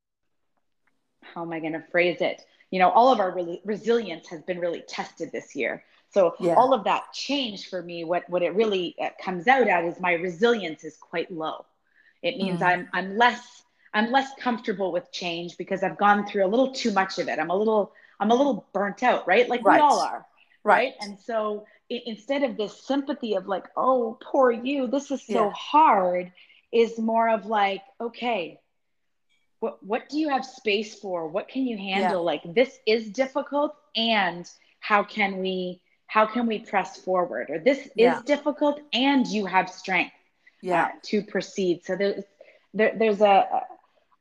[1.22, 2.42] how am I going to phrase it?
[2.70, 5.84] You know, all of our re- resilience has been really tested this year.
[6.10, 6.54] So yeah.
[6.54, 10.00] all of that change for me, what what it really uh, comes out at is
[10.00, 11.64] my resilience is quite low.
[12.22, 12.66] It means mm.
[12.66, 16.92] I'm I'm less I'm less comfortable with change because I've gone through a little too
[16.92, 17.38] much of it.
[17.38, 19.48] I'm a little I'm a little burnt out, right?
[19.48, 19.76] Like right.
[19.76, 20.26] we all are.
[20.62, 20.74] Right.
[20.74, 20.92] right?
[21.00, 25.46] And so it, instead of this sympathy of like, oh, poor you, this is so
[25.46, 25.52] yeah.
[25.52, 26.32] hard,
[26.72, 28.58] is more of like, okay,
[29.60, 31.28] what what do you have space for?
[31.28, 32.20] What can you handle?
[32.20, 32.32] Yeah.
[32.32, 34.48] Like this is difficult and
[34.80, 38.18] how can we how can we press forward or this yeah.
[38.18, 40.12] is difficult and you have strength
[40.62, 40.84] yeah.
[40.84, 42.24] Uh, to proceed so there's
[42.72, 43.62] there, there's a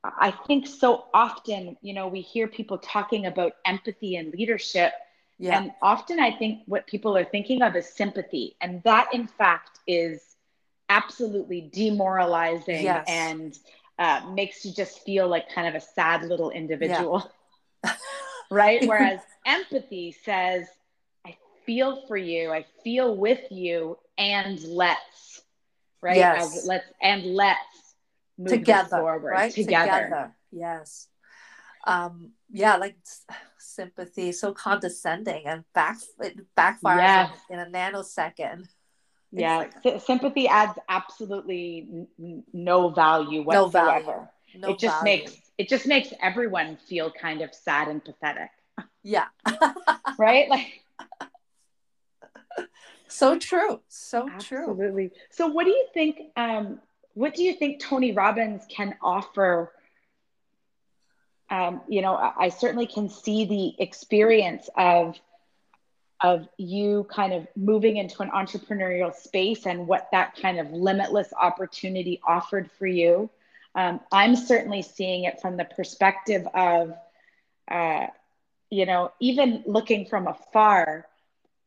[0.04, 4.94] i think so often you know we hear people talking about empathy and leadership
[5.40, 5.58] yeah.
[5.58, 9.80] and often i think what people are thinking of is sympathy and that in fact
[9.88, 10.36] is
[10.90, 13.06] absolutely demoralizing yes.
[13.08, 13.58] and
[14.00, 17.32] uh, makes you just feel like kind of a sad little individual
[17.84, 17.94] yeah.
[18.52, 20.68] right whereas empathy says
[21.26, 22.52] I feel for you.
[22.52, 25.42] I feel with you and let's,
[26.02, 26.18] right?
[26.18, 26.58] Yes.
[26.58, 27.60] As, let's, and let's
[28.48, 29.54] together, forward right?
[29.54, 30.04] Together.
[30.04, 30.36] together.
[30.52, 31.08] Yes.
[31.86, 32.98] Um, yeah, like
[33.58, 37.32] sympathy, so condescending and back, it backfires yes.
[37.50, 38.68] in, a nanosecond.
[39.36, 41.88] Yeah, like, sympathy adds absolutely
[42.20, 43.72] n- no value whatsoever.
[43.74, 44.28] No value.
[44.60, 45.04] No it just value.
[45.04, 48.52] makes it just makes everyone feel kind of sad and pathetic.
[49.02, 49.26] Yeah.
[50.20, 50.48] right?
[50.50, 50.84] Like
[53.08, 53.82] so true.
[53.88, 54.44] So Absolutely.
[54.44, 54.70] true.
[54.70, 55.12] Absolutely.
[55.32, 56.80] So what do you think um,
[57.14, 59.72] what do you think Tony Robbins can offer
[61.54, 65.20] um, you know, I, I certainly can see the experience of
[66.20, 71.28] of you kind of moving into an entrepreneurial space and what that kind of limitless
[71.40, 73.30] opportunity offered for you.
[73.76, 76.94] Um, I'm certainly seeing it from the perspective of,
[77.70, 78.08] uh,
[78.70, 81.06] you know, even looking from afar,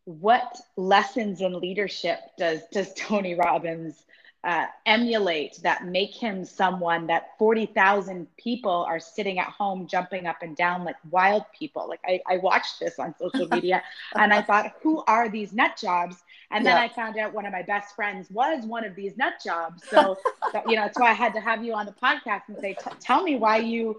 [0.04, 4.04] what lessons in leadership does does Tony Robbins
[4.46, 10.36] uh, emulate that make him someone that 40,000 people are sitting at home jumping up
[10.40, 11.88] and down like wild people.
[11.88, 13.82] Like I, I watched this on social media
[14.14, 16.22] and I thought, who are these nut jobs?
[16.52, 16.82] And then yeah.
[16.82, 19.82] I found out one of my best friends was one of these nut jobs.
[19.90, 20.16] So,
[20.68, 23.24] you know, that's why I had to have you on the podcast and say, tell
[23.24, 23.98] me why you,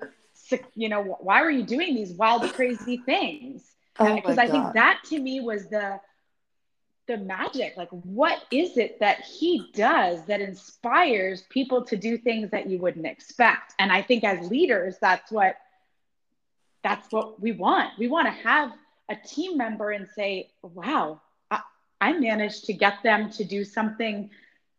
[0.75, 3.73] you know, why were you doing these wild, crazy things?
[3.97, 5.99] because oh I think that to me was the
[7.07, 7.75] the magic.
[7.77, 12.77] Like, what is it that he does that inspires people to do things that you
[12.77, 13.73] wouldn't expect?
[13.79, 15.57] And I think as leaders, that's what
[16.83, 17.91] that's what we want.
[17.97, 18.71] We want to have
[19.09, 21.61] a team member and say, "Wow, I,
[21.99, 24.29] I managed to get them to do something."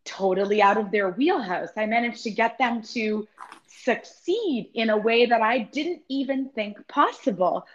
[0.04, 1.68] totally out of their wheelhouse.
[1.76, 3.28] I managed to get them to
[3.66, 7.66] succeed in a way that I didn't even think possible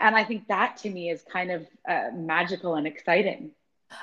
[0.00, 3.50] and I think that to me is kind of uh, magical and exciting.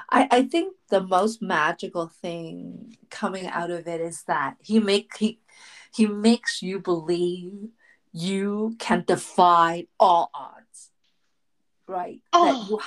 [0.09, 5.15] I, I think the most magical thing coming out of it is that he make
[5.17, 5.39] he
[5.93, 7.69] he makes you believe
[8.11, 10.91] you can defy all odds,
[11.87, 12.21] right?
[12.33, 12.81] Oh,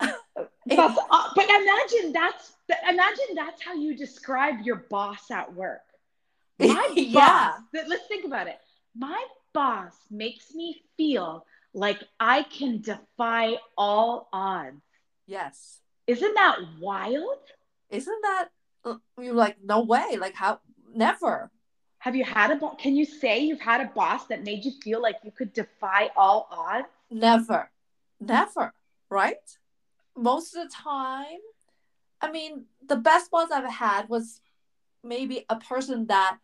[0.00, 0.08] you,
[0.66, 2.52] that's, uh, but imagine that's
[2.88, 5.82] imagine that's how you describe your boss at work.
[6.58, 7.52] My yeah.
[7.72, 7.86] boss.
[7.88, 8.58] Let's think about it.
[8.96, 14.80] My boss makes me feel like I can defy all odds.
[15.26, 15.80] Yes.
[16.06, 17.38] Isn't that wild?
[17.90, 18.48] Isn't that
[18.84, 20.16] uh, you're like no way?
[20.18, 20.60] Like how
[20.94, 21.50] never.
[21.98, 22.76] Have you had a boss?
[22.78, 26.10] Can you say you've had a boss that made you feel like you could defy
[26.16, 26.88] all odds?
[27.10, 27.70] Never.
[28.20, 28.74] Never,
[29.08, 29.36] right?
[30.16, 31.38] Most of the time,
[32.20, 34.40] I mean, the best boss I've had was
[35.02, 36.38] maybe a person that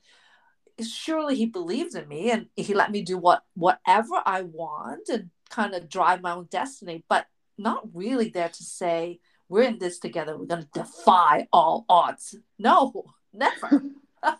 [0.82, 5.30] surely he believes in me and he let me do what whatever I want and
[5.50, 7.26] kind of drive my own destiny, but
[7.58, 10.38] not really there to say we're in this together.
[10.38, 12.36] We're going to defy all odds.
[12.58, 13.82] No, never.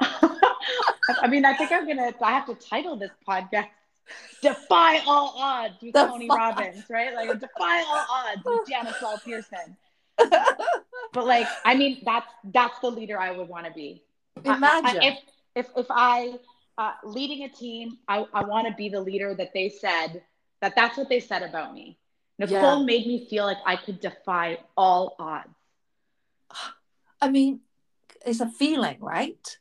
[0.00, 2.12] I mean, I think I'm gonna.
[2.22, 3.68] I have to title this podcast
[4.42, 6.06] "Defy All Odds" with defy.
[6.06, 7.14] Tony Robbins, right?
[7.14, 9.76] Like "Defy All Odds" with Janice Wall Pearson.
[10.18, 14.04] but like, I mean, that's that's the leader I would want to be.
[14.44, 15.18] Imagine I, I, if
[15.56, 16.34] if if I
[16.76, 20.22] uh, leading a team, I, I want to be the leader that they said
[20.60, 21.98] that that's what they said about me.
[22.38, 22.84] Nicole yeah.
[22.84, 25.48] made me feel like I could defy all odds.
[27.20, 27.60] I mean,
[28.24, 29.58] it's a feeling, right?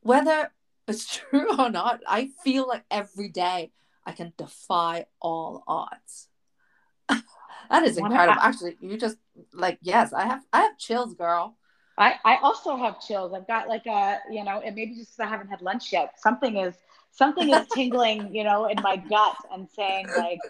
[0.00, 0.52] Whether
[0.86, 3.72] it's true or not, I feel like every day
[4.04, 6.28] I can defy all odds.
[7.08, 8.40] that is incredible.
[8.40, 9.16] Actually, you just
[9.52, 11.56] like yes, I have I have chills, girl.
[11.98, 13.32] I, I also have chills.
[13.34, 16.18] I've got like a, you know, and maybe just because I haven't had lunch yet,
[16.18, 16.74] something is
[17.10, 20.40] something is tingling, you know, in my gut and saying like,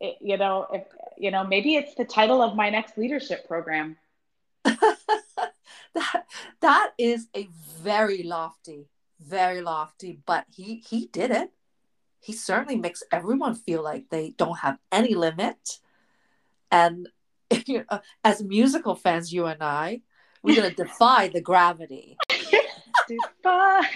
[0.00, 0.84] it, you know, if
[1.16, 3.96] you know, maybe it's the title of my next leadership program.
[4.64, 6.24] that
[6.60, 7.48] that is a
[7.82, 8.88] very lofty,
[9.20, 11.50] very lofty, but he he did it.
[12.20, 15.78] He certainly makes everyone feel like they don't have any limit.
[16.70, 17.08] And
[17.66, 20.02] you know, as musical fans, you and I,
[20.42, 22.16] we're gonna defy the gravity.
[23.08, 23.88] defy,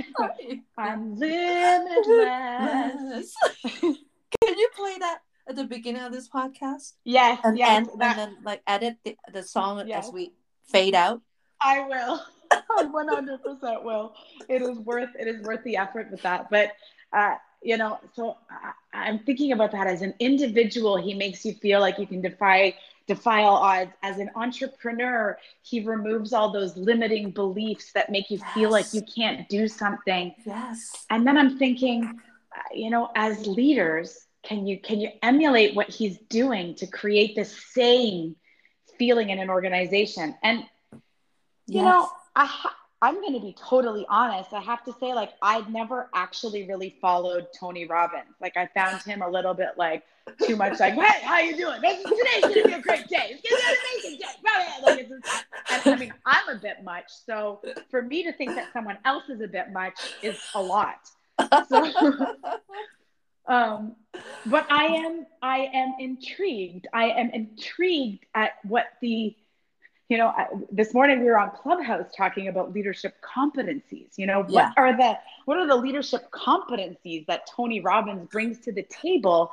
[0.77, 3.35] I'm limitless.
[3.63, 6.93] Can you play that at the beginning of this podcast?
[7.05, 10.07] Yes, and, yes, and, that- and then like edit the, the song Yes.
[10.07, 10.33] as we
[10.65, 11.21] fade out.
[11.61, 12.21] I will.
[12.51, 14.15] I 100% will.
[14.49, 16.51] It is worth it is worth the effort with that.
[16.51, 16.73] But
[17.13, 18.73] uh, you know, so I,
[19.09, 20.97] I'm thinking about that as an individual.
[21.01, 22.75] He makes you feel like you can defy
[23.07, 23.93] defy all odds.
[24.03, 29.03] As an entrepreneur, he removes all those limiting beliefs that make you feel like you
[29.03, 30.35] can't do something.
[30.45, 31.07] Yes.
[31.11, 32.05] And then I'm thinking,
[32.57, 37.37] uh, you know, as leaders, can you can you emulate what he's doing to create
[37.37, 38.37] the same
[38.99, 40.35] feeling in an organization?
[40.43, 40.65] And
[41.67, 41.85] you Yes.
[41.85, 44.53] know, I ha- I'm going to be totally honest.
[44.53, 48.35] I have to say, like, I'd never actually really followed Tony Robbins.
[48.41, 50.05] Like, I found him a little bit like
[50.45, 50.79] too much.
[50.79, 51.81] Like, hey, how you doing?
[51.81, 53.31] This, today's going to be a great day.
[53.31, 54.83] It's going to be an amazing day.
[54.83, 55.11] Like, it's
[55.71, 57.07] and I mean, I'm a bit much.
[57.09, 60.99] So for me to think that someone else is a bit much is a lot.
[61.69, 61.85] So,
[63.47, 63.97] um,
[64.45, 66.87] but I am, I am intrigued.
[66.93, 69.35] I am intrigued at what the
[70.09, 74.43] you know I- this morning we were on clubhouse talking about leadership competencies you know
[74.43, 74.73] what Yeah.
[74.77, 79.53] are the what are the leadership competencies that tony robbins brings to the table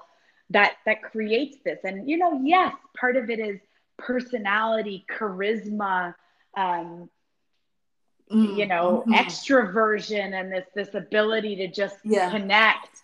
[0.49, 3.59] that that creates this and you know yes part of it is
[3.97, 6.13] personality charisma
[6.57, 7.09] um,
[8.41, 9.15] you know mhm.
[9.15, 12.29] extroversion and this this ability to just Yeah.
[12.29, 13.01] connect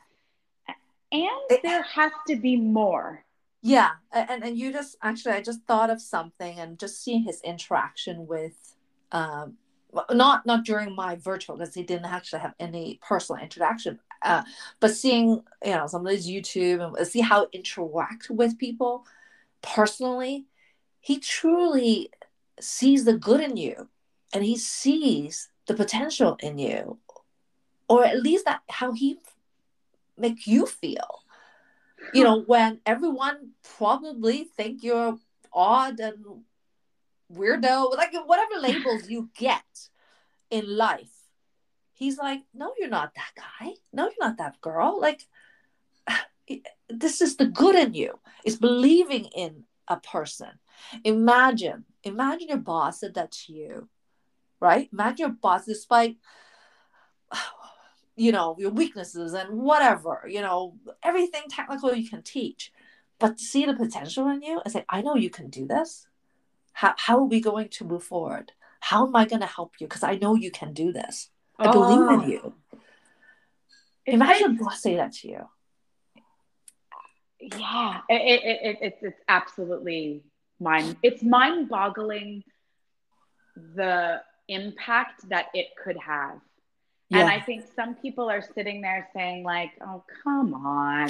[1.12, 3.26] and It- there has to be more.
[3.62, 7.42] Yeah, and and you just actually, I just thought of something, and just seeing his
[7.42, 8.76] interaction with,
[9.12, 9.58] um,
[10.12, 14.44] not not during my virtual because he didn't actually have any personal interaction, uh,
[14.80, 19.08] but seeing you know some of his YouTube and see how interact with people
[19.64, 20.46] personally,
[21.00, 22.12] he truly
[22.60, 23.90] sees the good in you,
[24.32, 27.00] and he sees the potential in you,
[27.90, 29.18] or at least that how he
[30.18, 31.24] make you feel.
[32.14, 32.48] You know hmm.
[32.48, 35.18] when everyone probably think you're
[35.54, 36.44] odd and
[37.34, 39.64] weirdo like whatever labels you get
[40.52, 41.16] in life
[41.94, 43.72] he's like no you're not that guy.
[43.92, 45.00] No you're not that girl.
[45.02, 45.26] Like
[46.90, 50.52] this is the good in you it's believing in a person.
[51.04, 53.90] Imagine imagine your boss said that to you
[54.60, 54.90] right?
[54.92, 56.18] Imagine your boss despite
[58.16, 62.72] you know your weaknesses and whatever you know everything technical you can teach
[63.20, 66.08] but to see the potential in you and say i know you can do this.
[66.74, 68.52] How, how are we going to move forward?
[68.82, 69.88] How am i going to help you?
[69.88, 71.30] Because i know you can do this.
[71.58, 72.14] I believe Oh.
[72.22, 72.54] in you.
[74.06, 75.44] It imagine boss say that to you.
[77.42, 80.24] Yeah it, it, it, it- it's it's absolutely
[80.60, 82.44] mind it's mind boggling
[83.76, 86.40] the impact that it could have
[87.12, 91.10] and i think some people are sitting there saying like oh come on.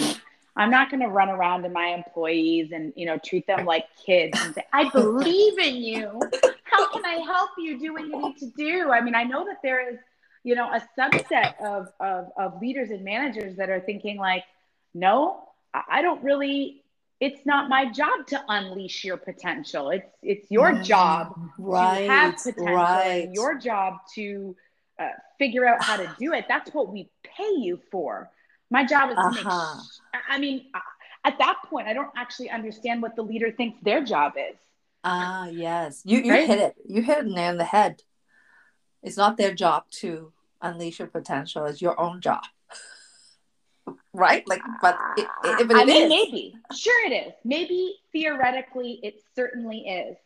[0.57, 3.85] I'm not going to run around to my employees and you know treat them like
[4.05, 6.19] kids and say i believe in you.
[6.63, 8.89] How can i help you do what you need to do?
[8.89, 9.99] I mean i know that there is
[10.43, 14.43] you know a subset of of, of leaders and managers that are thinking like
[14.93, 15.43] no
[15.73, 16.83] I I don't really
[17.19, 19.89] it's not my job to unleash your potential.
[19.89, 20.83] It's it's your mm-hmm.
[20.83, 23.29] job right to have potential right.
[23.33, 24.55] your job to
[24.99, 26.45] uh, figure out how to do it.
[26.47, 28.29] That's what we pay you for.
[28.69, 29.45] My job is to make.
[29.45, 29.81] Uh-huh.
[29.81, 30.79] Sh- I mean, uh,
[31.23, 34.55] at that point, I don't actually understand what the leader thinks their job is.
[35.03, 36.47] ah yes you you Right?
[36.49, 38.01] hit it you hit it nail on the head
[39.05, 40.09] it's not their job to
[40.67, 42.41] unleash your potential it's your own job
[44.13, 46.55] right like but it, it, if it I mean, is- maybe.
[46.75, 47.33] Sure, it is.
[47.43, 50.17] Maybe theoretically, it certainly is.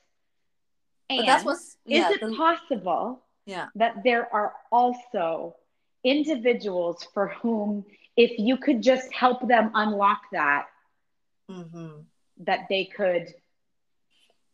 [1.09, 3.67] And but that's what's is it the- possible yeah.
[3.81, 5.55] that there are also
[6.03, 7.83] individuals for whom,
[8.15, 10.67] if you could just help them unlock that,
[11.49, 11.89] hmm
[12.45, 13.25] that they could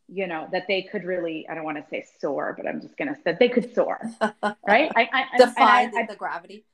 [0.08, 2.96] you know that they could really i don't want to say soar but i'm just
[2.98, 4.00] going to say they could soar
[4.68, 4.92] right?
[4.96, 6.66] I i defy I, the, I, the gravity.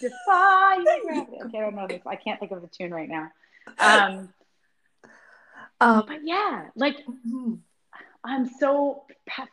[0.00, 0.76] Defy
[1.06, 1.38] gravity.
[1.44, 3.26] okay i don't know this i can't think of the tune right now.
[3.78, 4.28] Um
[5.80, 7.58] um but yeah like mhm.
[8.24, 9.04] I'm so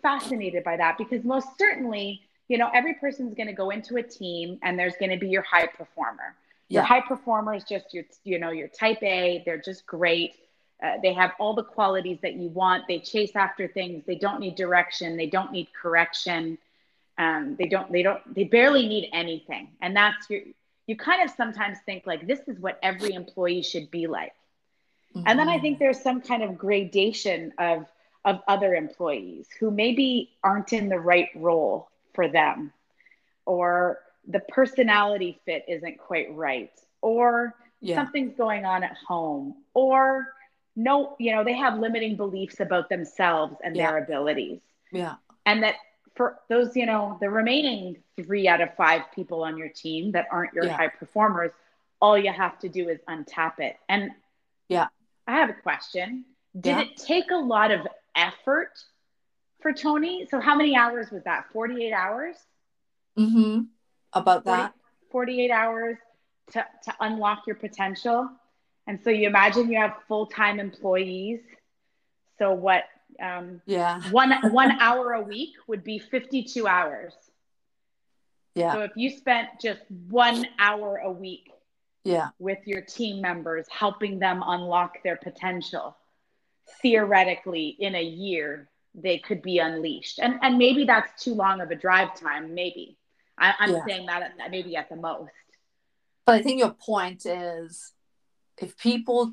[0.01, 4.03] fascinated by that because most certainly you know every person's going to go into a
[4.03, 6.35] team and there's going to be your high performer
[6.69, 6.87] Your Yeah.
[6.87, 10.31] high performers, just your, you know, your type A, they're just great.
[10.83, 12.83] Uh, they have all the qualities that you want.
[12.89, 14.03] They chase after things.
[14.05, 15.15] They don't need direction.
[15.15, 16.57] They don't need correction.
[17.17, 17.89] Um, they don't.
[17.89, 18.21] They don't.
[18.35, 19.69] They barely need anything.
[19.81, 20.41] And that's your.
[20.87, 24.33] You kind of sometimes think like this is what every employee should be like.
[25.25, 25.61] And then I Mhm.
[25.61, 27.85] think there's some kind of gradation of
[28.27, 32.71] of other employees who maybe aren't in the right role for them,
[33.45, 36.71] or the personality fit isn't quite right,
[37.01, 40.27] or yeah, something's going on at home, or
[40.75, 44.59] no, you know, they have limiting beliefs about themselves and their abilities.
[44.91, 45.15] yeah,
[45.45, 45.75] And that
[46.15, 50.27] for those, you know, the remaining three out of five people on your team that
[50.31, 50.75] aren't your Yeah.
[50.77, 51.51] high performers,
[52.01, 53.77] all you have to do is untap it.
[53.89, 54.11] And
[54.67, 54.87] Yeah.
[55.27, 56.25] I have a question.
[56.59, 56.81] Did Yeah.
[56.83, 58.71] it take a lot of effort
[59.61, 60.27] for Tony?
[60.29, 61.45] So how many hours was that?
[61.53, 62.35] 48 hours?
[63.15, 63.61] hmm
[64.13, 64.73] About 40 that.
[65.11, 65.97] 48 hours
[66.51, 68.29] to, to unlock your potential.
[68.87, 71.41] And so you imagine you have full-time employees.
[72.39, 72.83] So what
[73.21, 77.13] um, Yeah, one one hour a week would be 52 hours.
[78.55, 81.49] yeah, So if you spent just one hour a week
[82.03, 85.97] yeah, with your team members, helping them unlock their potential,
[86.81, 90.19] theoretically, in a year, they could be unleashed.
[90.19, 92.97] And, and maybe that's too long of a drive time, maybe.
[93.37, 93.85] I, I'm Yeah.
[93.85, 95.31] saying that at- maybe at the most.
[96.25, 97.93] But I think your point is
[98.57, 99.31] if people,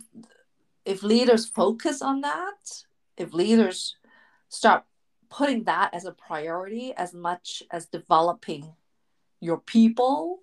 [0.85, 2.85] if leaders focus on that,
[3.17, 3.97] if leaders
[4.49, 4.85] start
[5.31, 8.75] putting that as a priority as much as developing
[9.41, 10.41] your people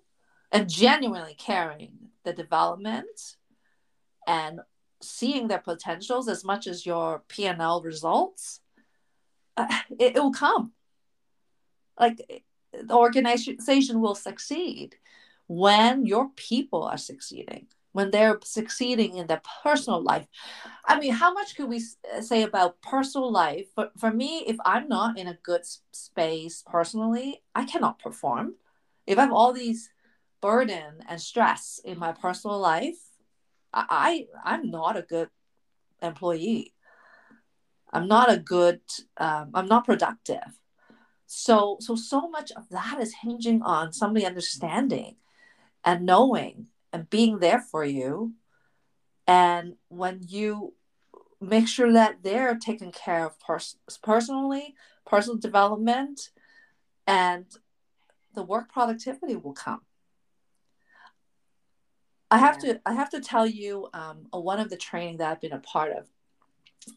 [0.50, 3.36] and genuinely caring the development
[4.26, 4.60] and
[5.02, 8.60] seeing their potentials as much as your P&L results,
[9.56, 9.66] uh,
[9.98, 10.72] it, it will come.
[11.98, 14.96] Like the organization will succeed
[15.46, 20.26] when your people are succeeding when they're succeeding in their personal life.
[20.84, 21.80] I mean how much could we
[22.20, 23.66] say about personal life?
[23.74, 28.54] For, for me if i'm not in a good space personally i cannot perform.
[29.06, 29.90] If i have all these
[30.40, 33.11] burden and stress in my personal life
[33.72, 35.28] i, I i'm not a good
[36.02, 36.74] employee.
[37.92, 38.80] I'm not a good
[39.16, 40.58] um, i'm not productive.
[41.26, 45.16] So so so much of that is hinging on somebody understanding
[45.84, 48.34] and knowing and being there for you.
[49.26, 50.74] And when you
[51.40, 56.30] make sure that they're taken care of pers- personally personal development
[57.06, 57.46] and
[58.34, 59.80] the work productivity will come
[62.32, 65.40] i have to i have to tell you um, one of the training that i've
[65.40, 66.08] been a part of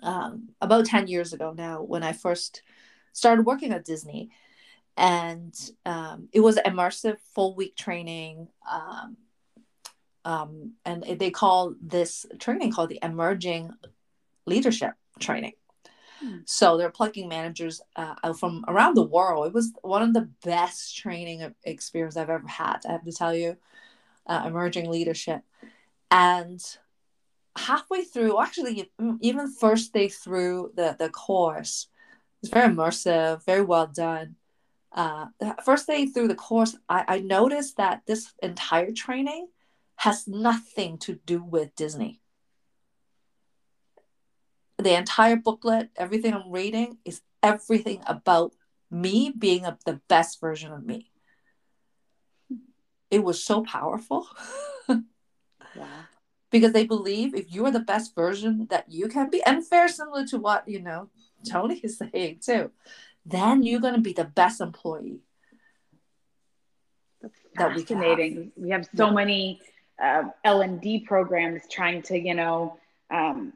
[0.02, 2.64] um, about 10 years ago now when i first
[3.14, 4.30] started working at disney.
[4.98, 5.54] And
[5.86, 9.18] um, it was immersive full week training um,
[10.24, 13.72] um, and they call this training called the emerging
[14.46, 15.54] leadership training.
[16.22, 16.38] Hmm.
[16.46, 19.48] so they're plugging managers uh, out from around the world.
[19.48, 23.36] It was one of the best training experience i've ever had i have to tell
[23.36, 23.58] you
[24.28, 25.42] uh, emerging leadership.
[26.12, 26.62] And
[27.58, 31.88] halfway through actually even first day through the, the course
[32.42, 34.36] it's very immersive very well done.
[34.92, 35.28] Uh,
[35.64, 39.48] first day through the course I, I noticed that this entire training
[39.98, 42.22] has nothing to do with disney.
[44.78, 48.54] The entire booklet everything i'm reading is everything about
[48.92, 51.12] me being a, the best version of me
[53.16, 54.28] it was so powerful
[55.76, 56.08] Wow.
[56.52, 59.90] because they believe if you are the best version that you can be and very
[59.90, 61.10] similar to what you know
[61.50, 62.72] tony is saying too
[63.26, 65.22] then you're going to be the best employee
[67.22, 68.18] That's that we have.
[68.58, 69.12] We have, so Yeah.
[69.12, 69.62] many
[70.04, 72.78] uh, L and D programs trying to, you know,
[73.12, 73.54] um,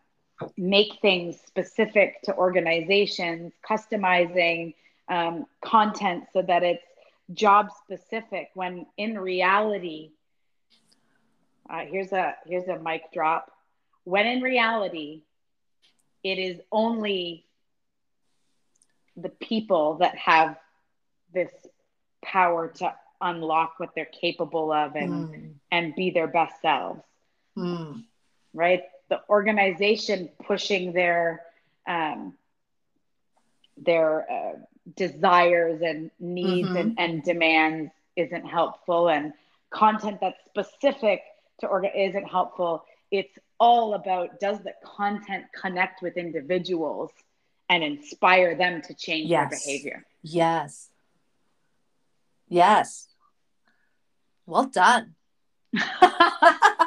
[0.58, 4.74] make things specific to organizations, customizing
[5.10, 6.84] um, content so that it's
[7.34, 8.50] job specific.
[8.54, 10.12] When in reality,
[11.70, 13.52] uh, here's a here's a mic drop.
[14.04, 15.24] When in reality,
[16.24, 17.46] it is only
[19.16, 20.58] the people that have
[21.34, 21.52] this
[22.24, 27.02] power to unlock what they're capable of and Mm, and be their best selves
[27.58, 28.04] mm,
[28.54, 31.42] right the organization pushing their
[31.88, 32.34] um,
[33.86, 34.54] their uh,
[34.96, 36.80] desires and needs Mhm.
[36.80, 39.34] and, and demands isn't helpful and
[39.70, 41.22] content that's specific
[41.60, 47.12] to organ isn't helpful it's all about does the content connect with individuals
[47.70, 50.90] and inspire them to change their behavior yes
[52.48, 53.08] yes
[54.46, 55.16] well done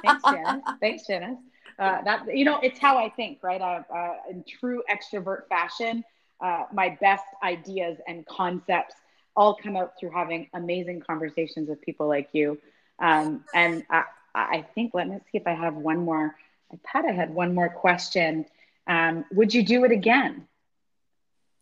[0.02, 0.64] Thanks, Janice.
[0.80, 1.38] Thanks, Janice.
[1.78, 3.60] Uh, that you know, it's how I think, right?
[3.60, 6.02] Uh, uh, in true extrovert fashion,
[6.42, 8.94] uh, my best ideas and concepts
[9.36, 12.58] all come out through having amazing conversations with people like you.
[12.98, 16.34] Um, and I, I, think, let me see if I have one more.
[16.72, 18.44] I thought I had one more question.
[18.86, 20.46] Um, would you do it again?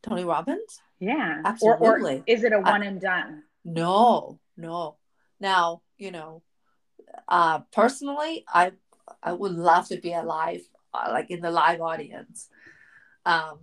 [0.02, 0.80] Tony Robbins?
[0.98, 1.86] Yeah, absolutely.
[1.86, 3.42] Or, or is it a one I, and done?
[3.64, 4.96] No, no.
[5.38, 6.42] Now, you know,
[7.28, 8.72] uh, personally, I
[9.22, 10.62] I would love to be alive,
[10.94, 12.48] uh, like in the live audience.
[13.26, 13.58] Um,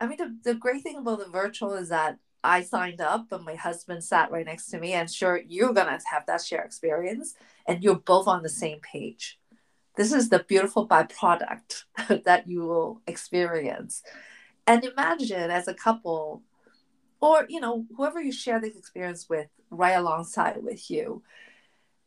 [0.00, 3.44] I mean, the, the great thing about the virtual is that I signed up and
[3.44, 4.92] my husband sat right next to me.
[4.92, 7.34] And sure, you're going to have that share experience
[7.66, 9.40] and you're both on the same page.
[9.96, 11.84] This is the beautiful byproduct
[12.24, 14.02] that you will experience.
[14.66, 16.42] And imagine as a couple,
[17.20, 21.22] or you know, whoever you share this experience with right alongside with you,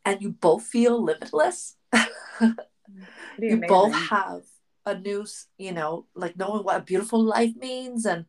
[0.05, 1.75] and you both feel limitless.
[1.93, 2.55] you
[3.39, 3.67] amazing.
[3.67, 4.43] both have
[4.87, 5.25] a new,
[5.57, 8.25] you know, like knowing what a beautiful life means and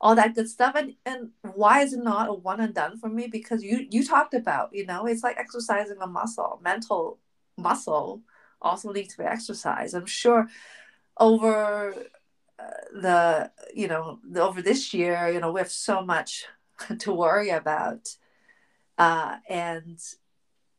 [0.00, 0.74] all that good stuff.
[0.76, 3.26] And and why is it not a one and done for me?
[3.26, 7.18] Because you you talked about, you know, it's like exercising a muscle, mental
[7.56, 8.22] muscle
[8.60, 9.94] also needs to be exercised.
[9.94, 10.48] I'm sure
[11.18, 11.94] over
[12.58, 16.44] uh, the you know over this year, you know, we have so much
[16.98, 18.08] to worry about,
[18.98, 19.98] uh, and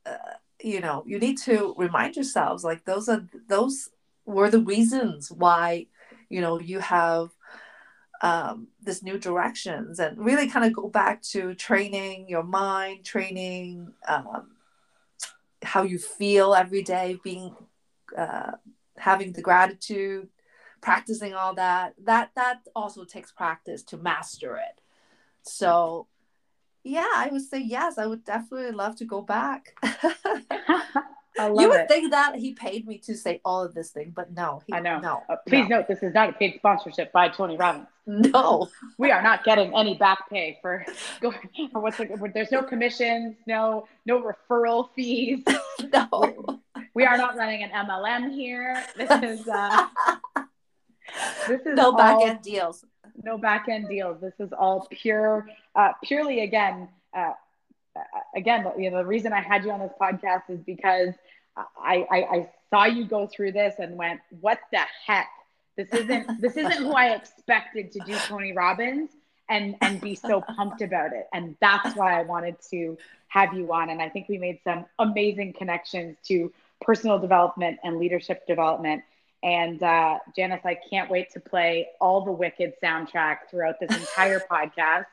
[0.05, 3.89] uh, you know, you need to remind yourselves like those are those
[4.25, 5.87] were the reasons why
[6.29, 7.29] you know you have
[8.21, 13.91] um, this new directions and really kind of go back to training your mind training
[14.07, 14.51] um,
[15.63, 17.55] how you feel every day being
[18.17, 18.51] uh,
[18.97, 20.29] having the gratitude
[20.81, 21.93] practicing all that.
[22.03, 24.81] That that also takes practice to master it.
[25.43, 26.07] So
[26.85, 29.75] yeah i would say yes i would definitely love to go back
[31.37, 31.87] you would it.
[31.87, 34.61] think that he paid me to say all of this thing, but no.
[34.67, 34.99] He, I know.
[34.99, 35.23] No.
[35.29, 35.77] Uh, please no.
[35.77, 37.87] note this is not a paid sponsorship by Tony Robbins.
[38.07, 40.85] No, we are not getting any back pay for
[41.21, 41.37] going.
[41.73, 45.43] Or what's the, there's no commissions, no no referral fees.
[45.93, 46.07] no,
[46.75, 48.83] we, we are not running an MLM here.
[48.95, 49.87] This is uh,
[51.47, 52.85] this is no back end deals.
[53.23, 54.21] No back end deals.
[54.21, 56.89] This is all pure, uh, purely again.
[57.15, 57.31] Uh,
[58.35, 61.13] again, you know, the reason I had you on this podcast is because
[61.55, 65.29] I, I, I saw you go through this and went, what the heck?
[65.77, 69.11] This isn't this isn't who I expected to do Tony Robbins
[69.49, 71.27] and and be so pumped about it.
[71.33, 73.89] And that's why I wanted to have you on.
[73.89, 79.03] And I think we made some amazing connections to personal development and leadership development.
[79.43, 84.39] And uh, Janice, I can't wait to play all the Wicked soundtrack throughout this entire
[84.51, 85.05] podcast.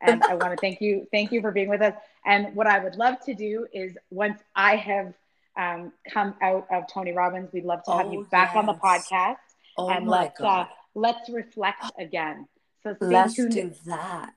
[0.00, 1.94] And I want to thank you, thank you for being with us.
[2.24, 5.14] And what I would love to do is once I have
[5.56, 8.56] um, come out of Tony Robbins, we'd love to have oh, you back yes.
[8.56, 9.36] on the podcast.
[9.78, 12.46] Oh and let's uh, let's reflect again.
[12.82, 13.52] So stay let's tuned.
[13.52, 14.34] do that.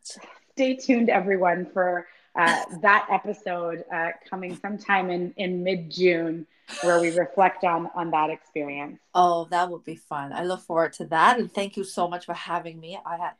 [0.53, 6.45] Stay tuned, everyone, for uh, that episode uh, coming sometime in in mid June,
[6.81, 8.99] where we reflect on on that experience.
[9.13, 10.33] Oh, that would be fun!
[10.33, 12.99] I look forward to that, and thank you so much for having me.
[13.05, 13.33] I had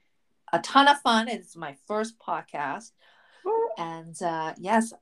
[0.52, 1.28] a ton of fun.
[1.28, 2.92] It's my first podcast,
[3.78, 4.94] and uh, yes,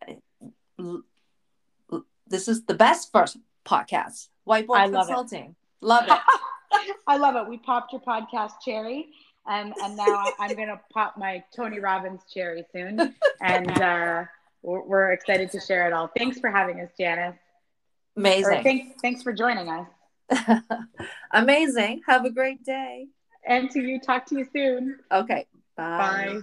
[2.27, 4.27] this is the best first podcast.
[4.47, 5.55] Whiteboard I Consulting.
[5.81, 6.09] Love it.
[6.09, 6.95] Love it.
[7.07, 7.49] I love it.
[7.49, 9.07] We popped your podcast cherry.
[9.47, 13.15] And, and now I'm going to pop my Tony Robbins cherry soon.
[13.39, 14.23] And uh,
[14.63, 16.09] we're, we're, excited to share it all.
[16.17, 17.37] Thanks for having us, Janice.
[18.15, 18.63] Amazing.
[18.63, 19.87] thanks, thanks for joining us.
[21.31, 22.01] Amazing.
[22.07, 23.09] Have a great day.
[23.47, 24.99] And to you, talk to you soon.
[25.11, 25.45] Okay.
[25.75, 25.97] Bye.
[25.97, 26.41] Bye.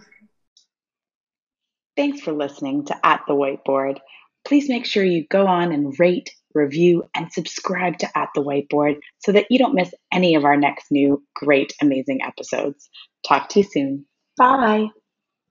[1.97, 4.01] Thanks for listening to At the Whiteboard
[4.45, 9.01] please make sure you go on and rate, review, and subscribe to At the Whiteboard
[9.19, 12.89] so that you don't miss any of our next new great, amazing episodes.
[13.27, 14.07] Talk to you soon.
[14.37, 14.89] Bye.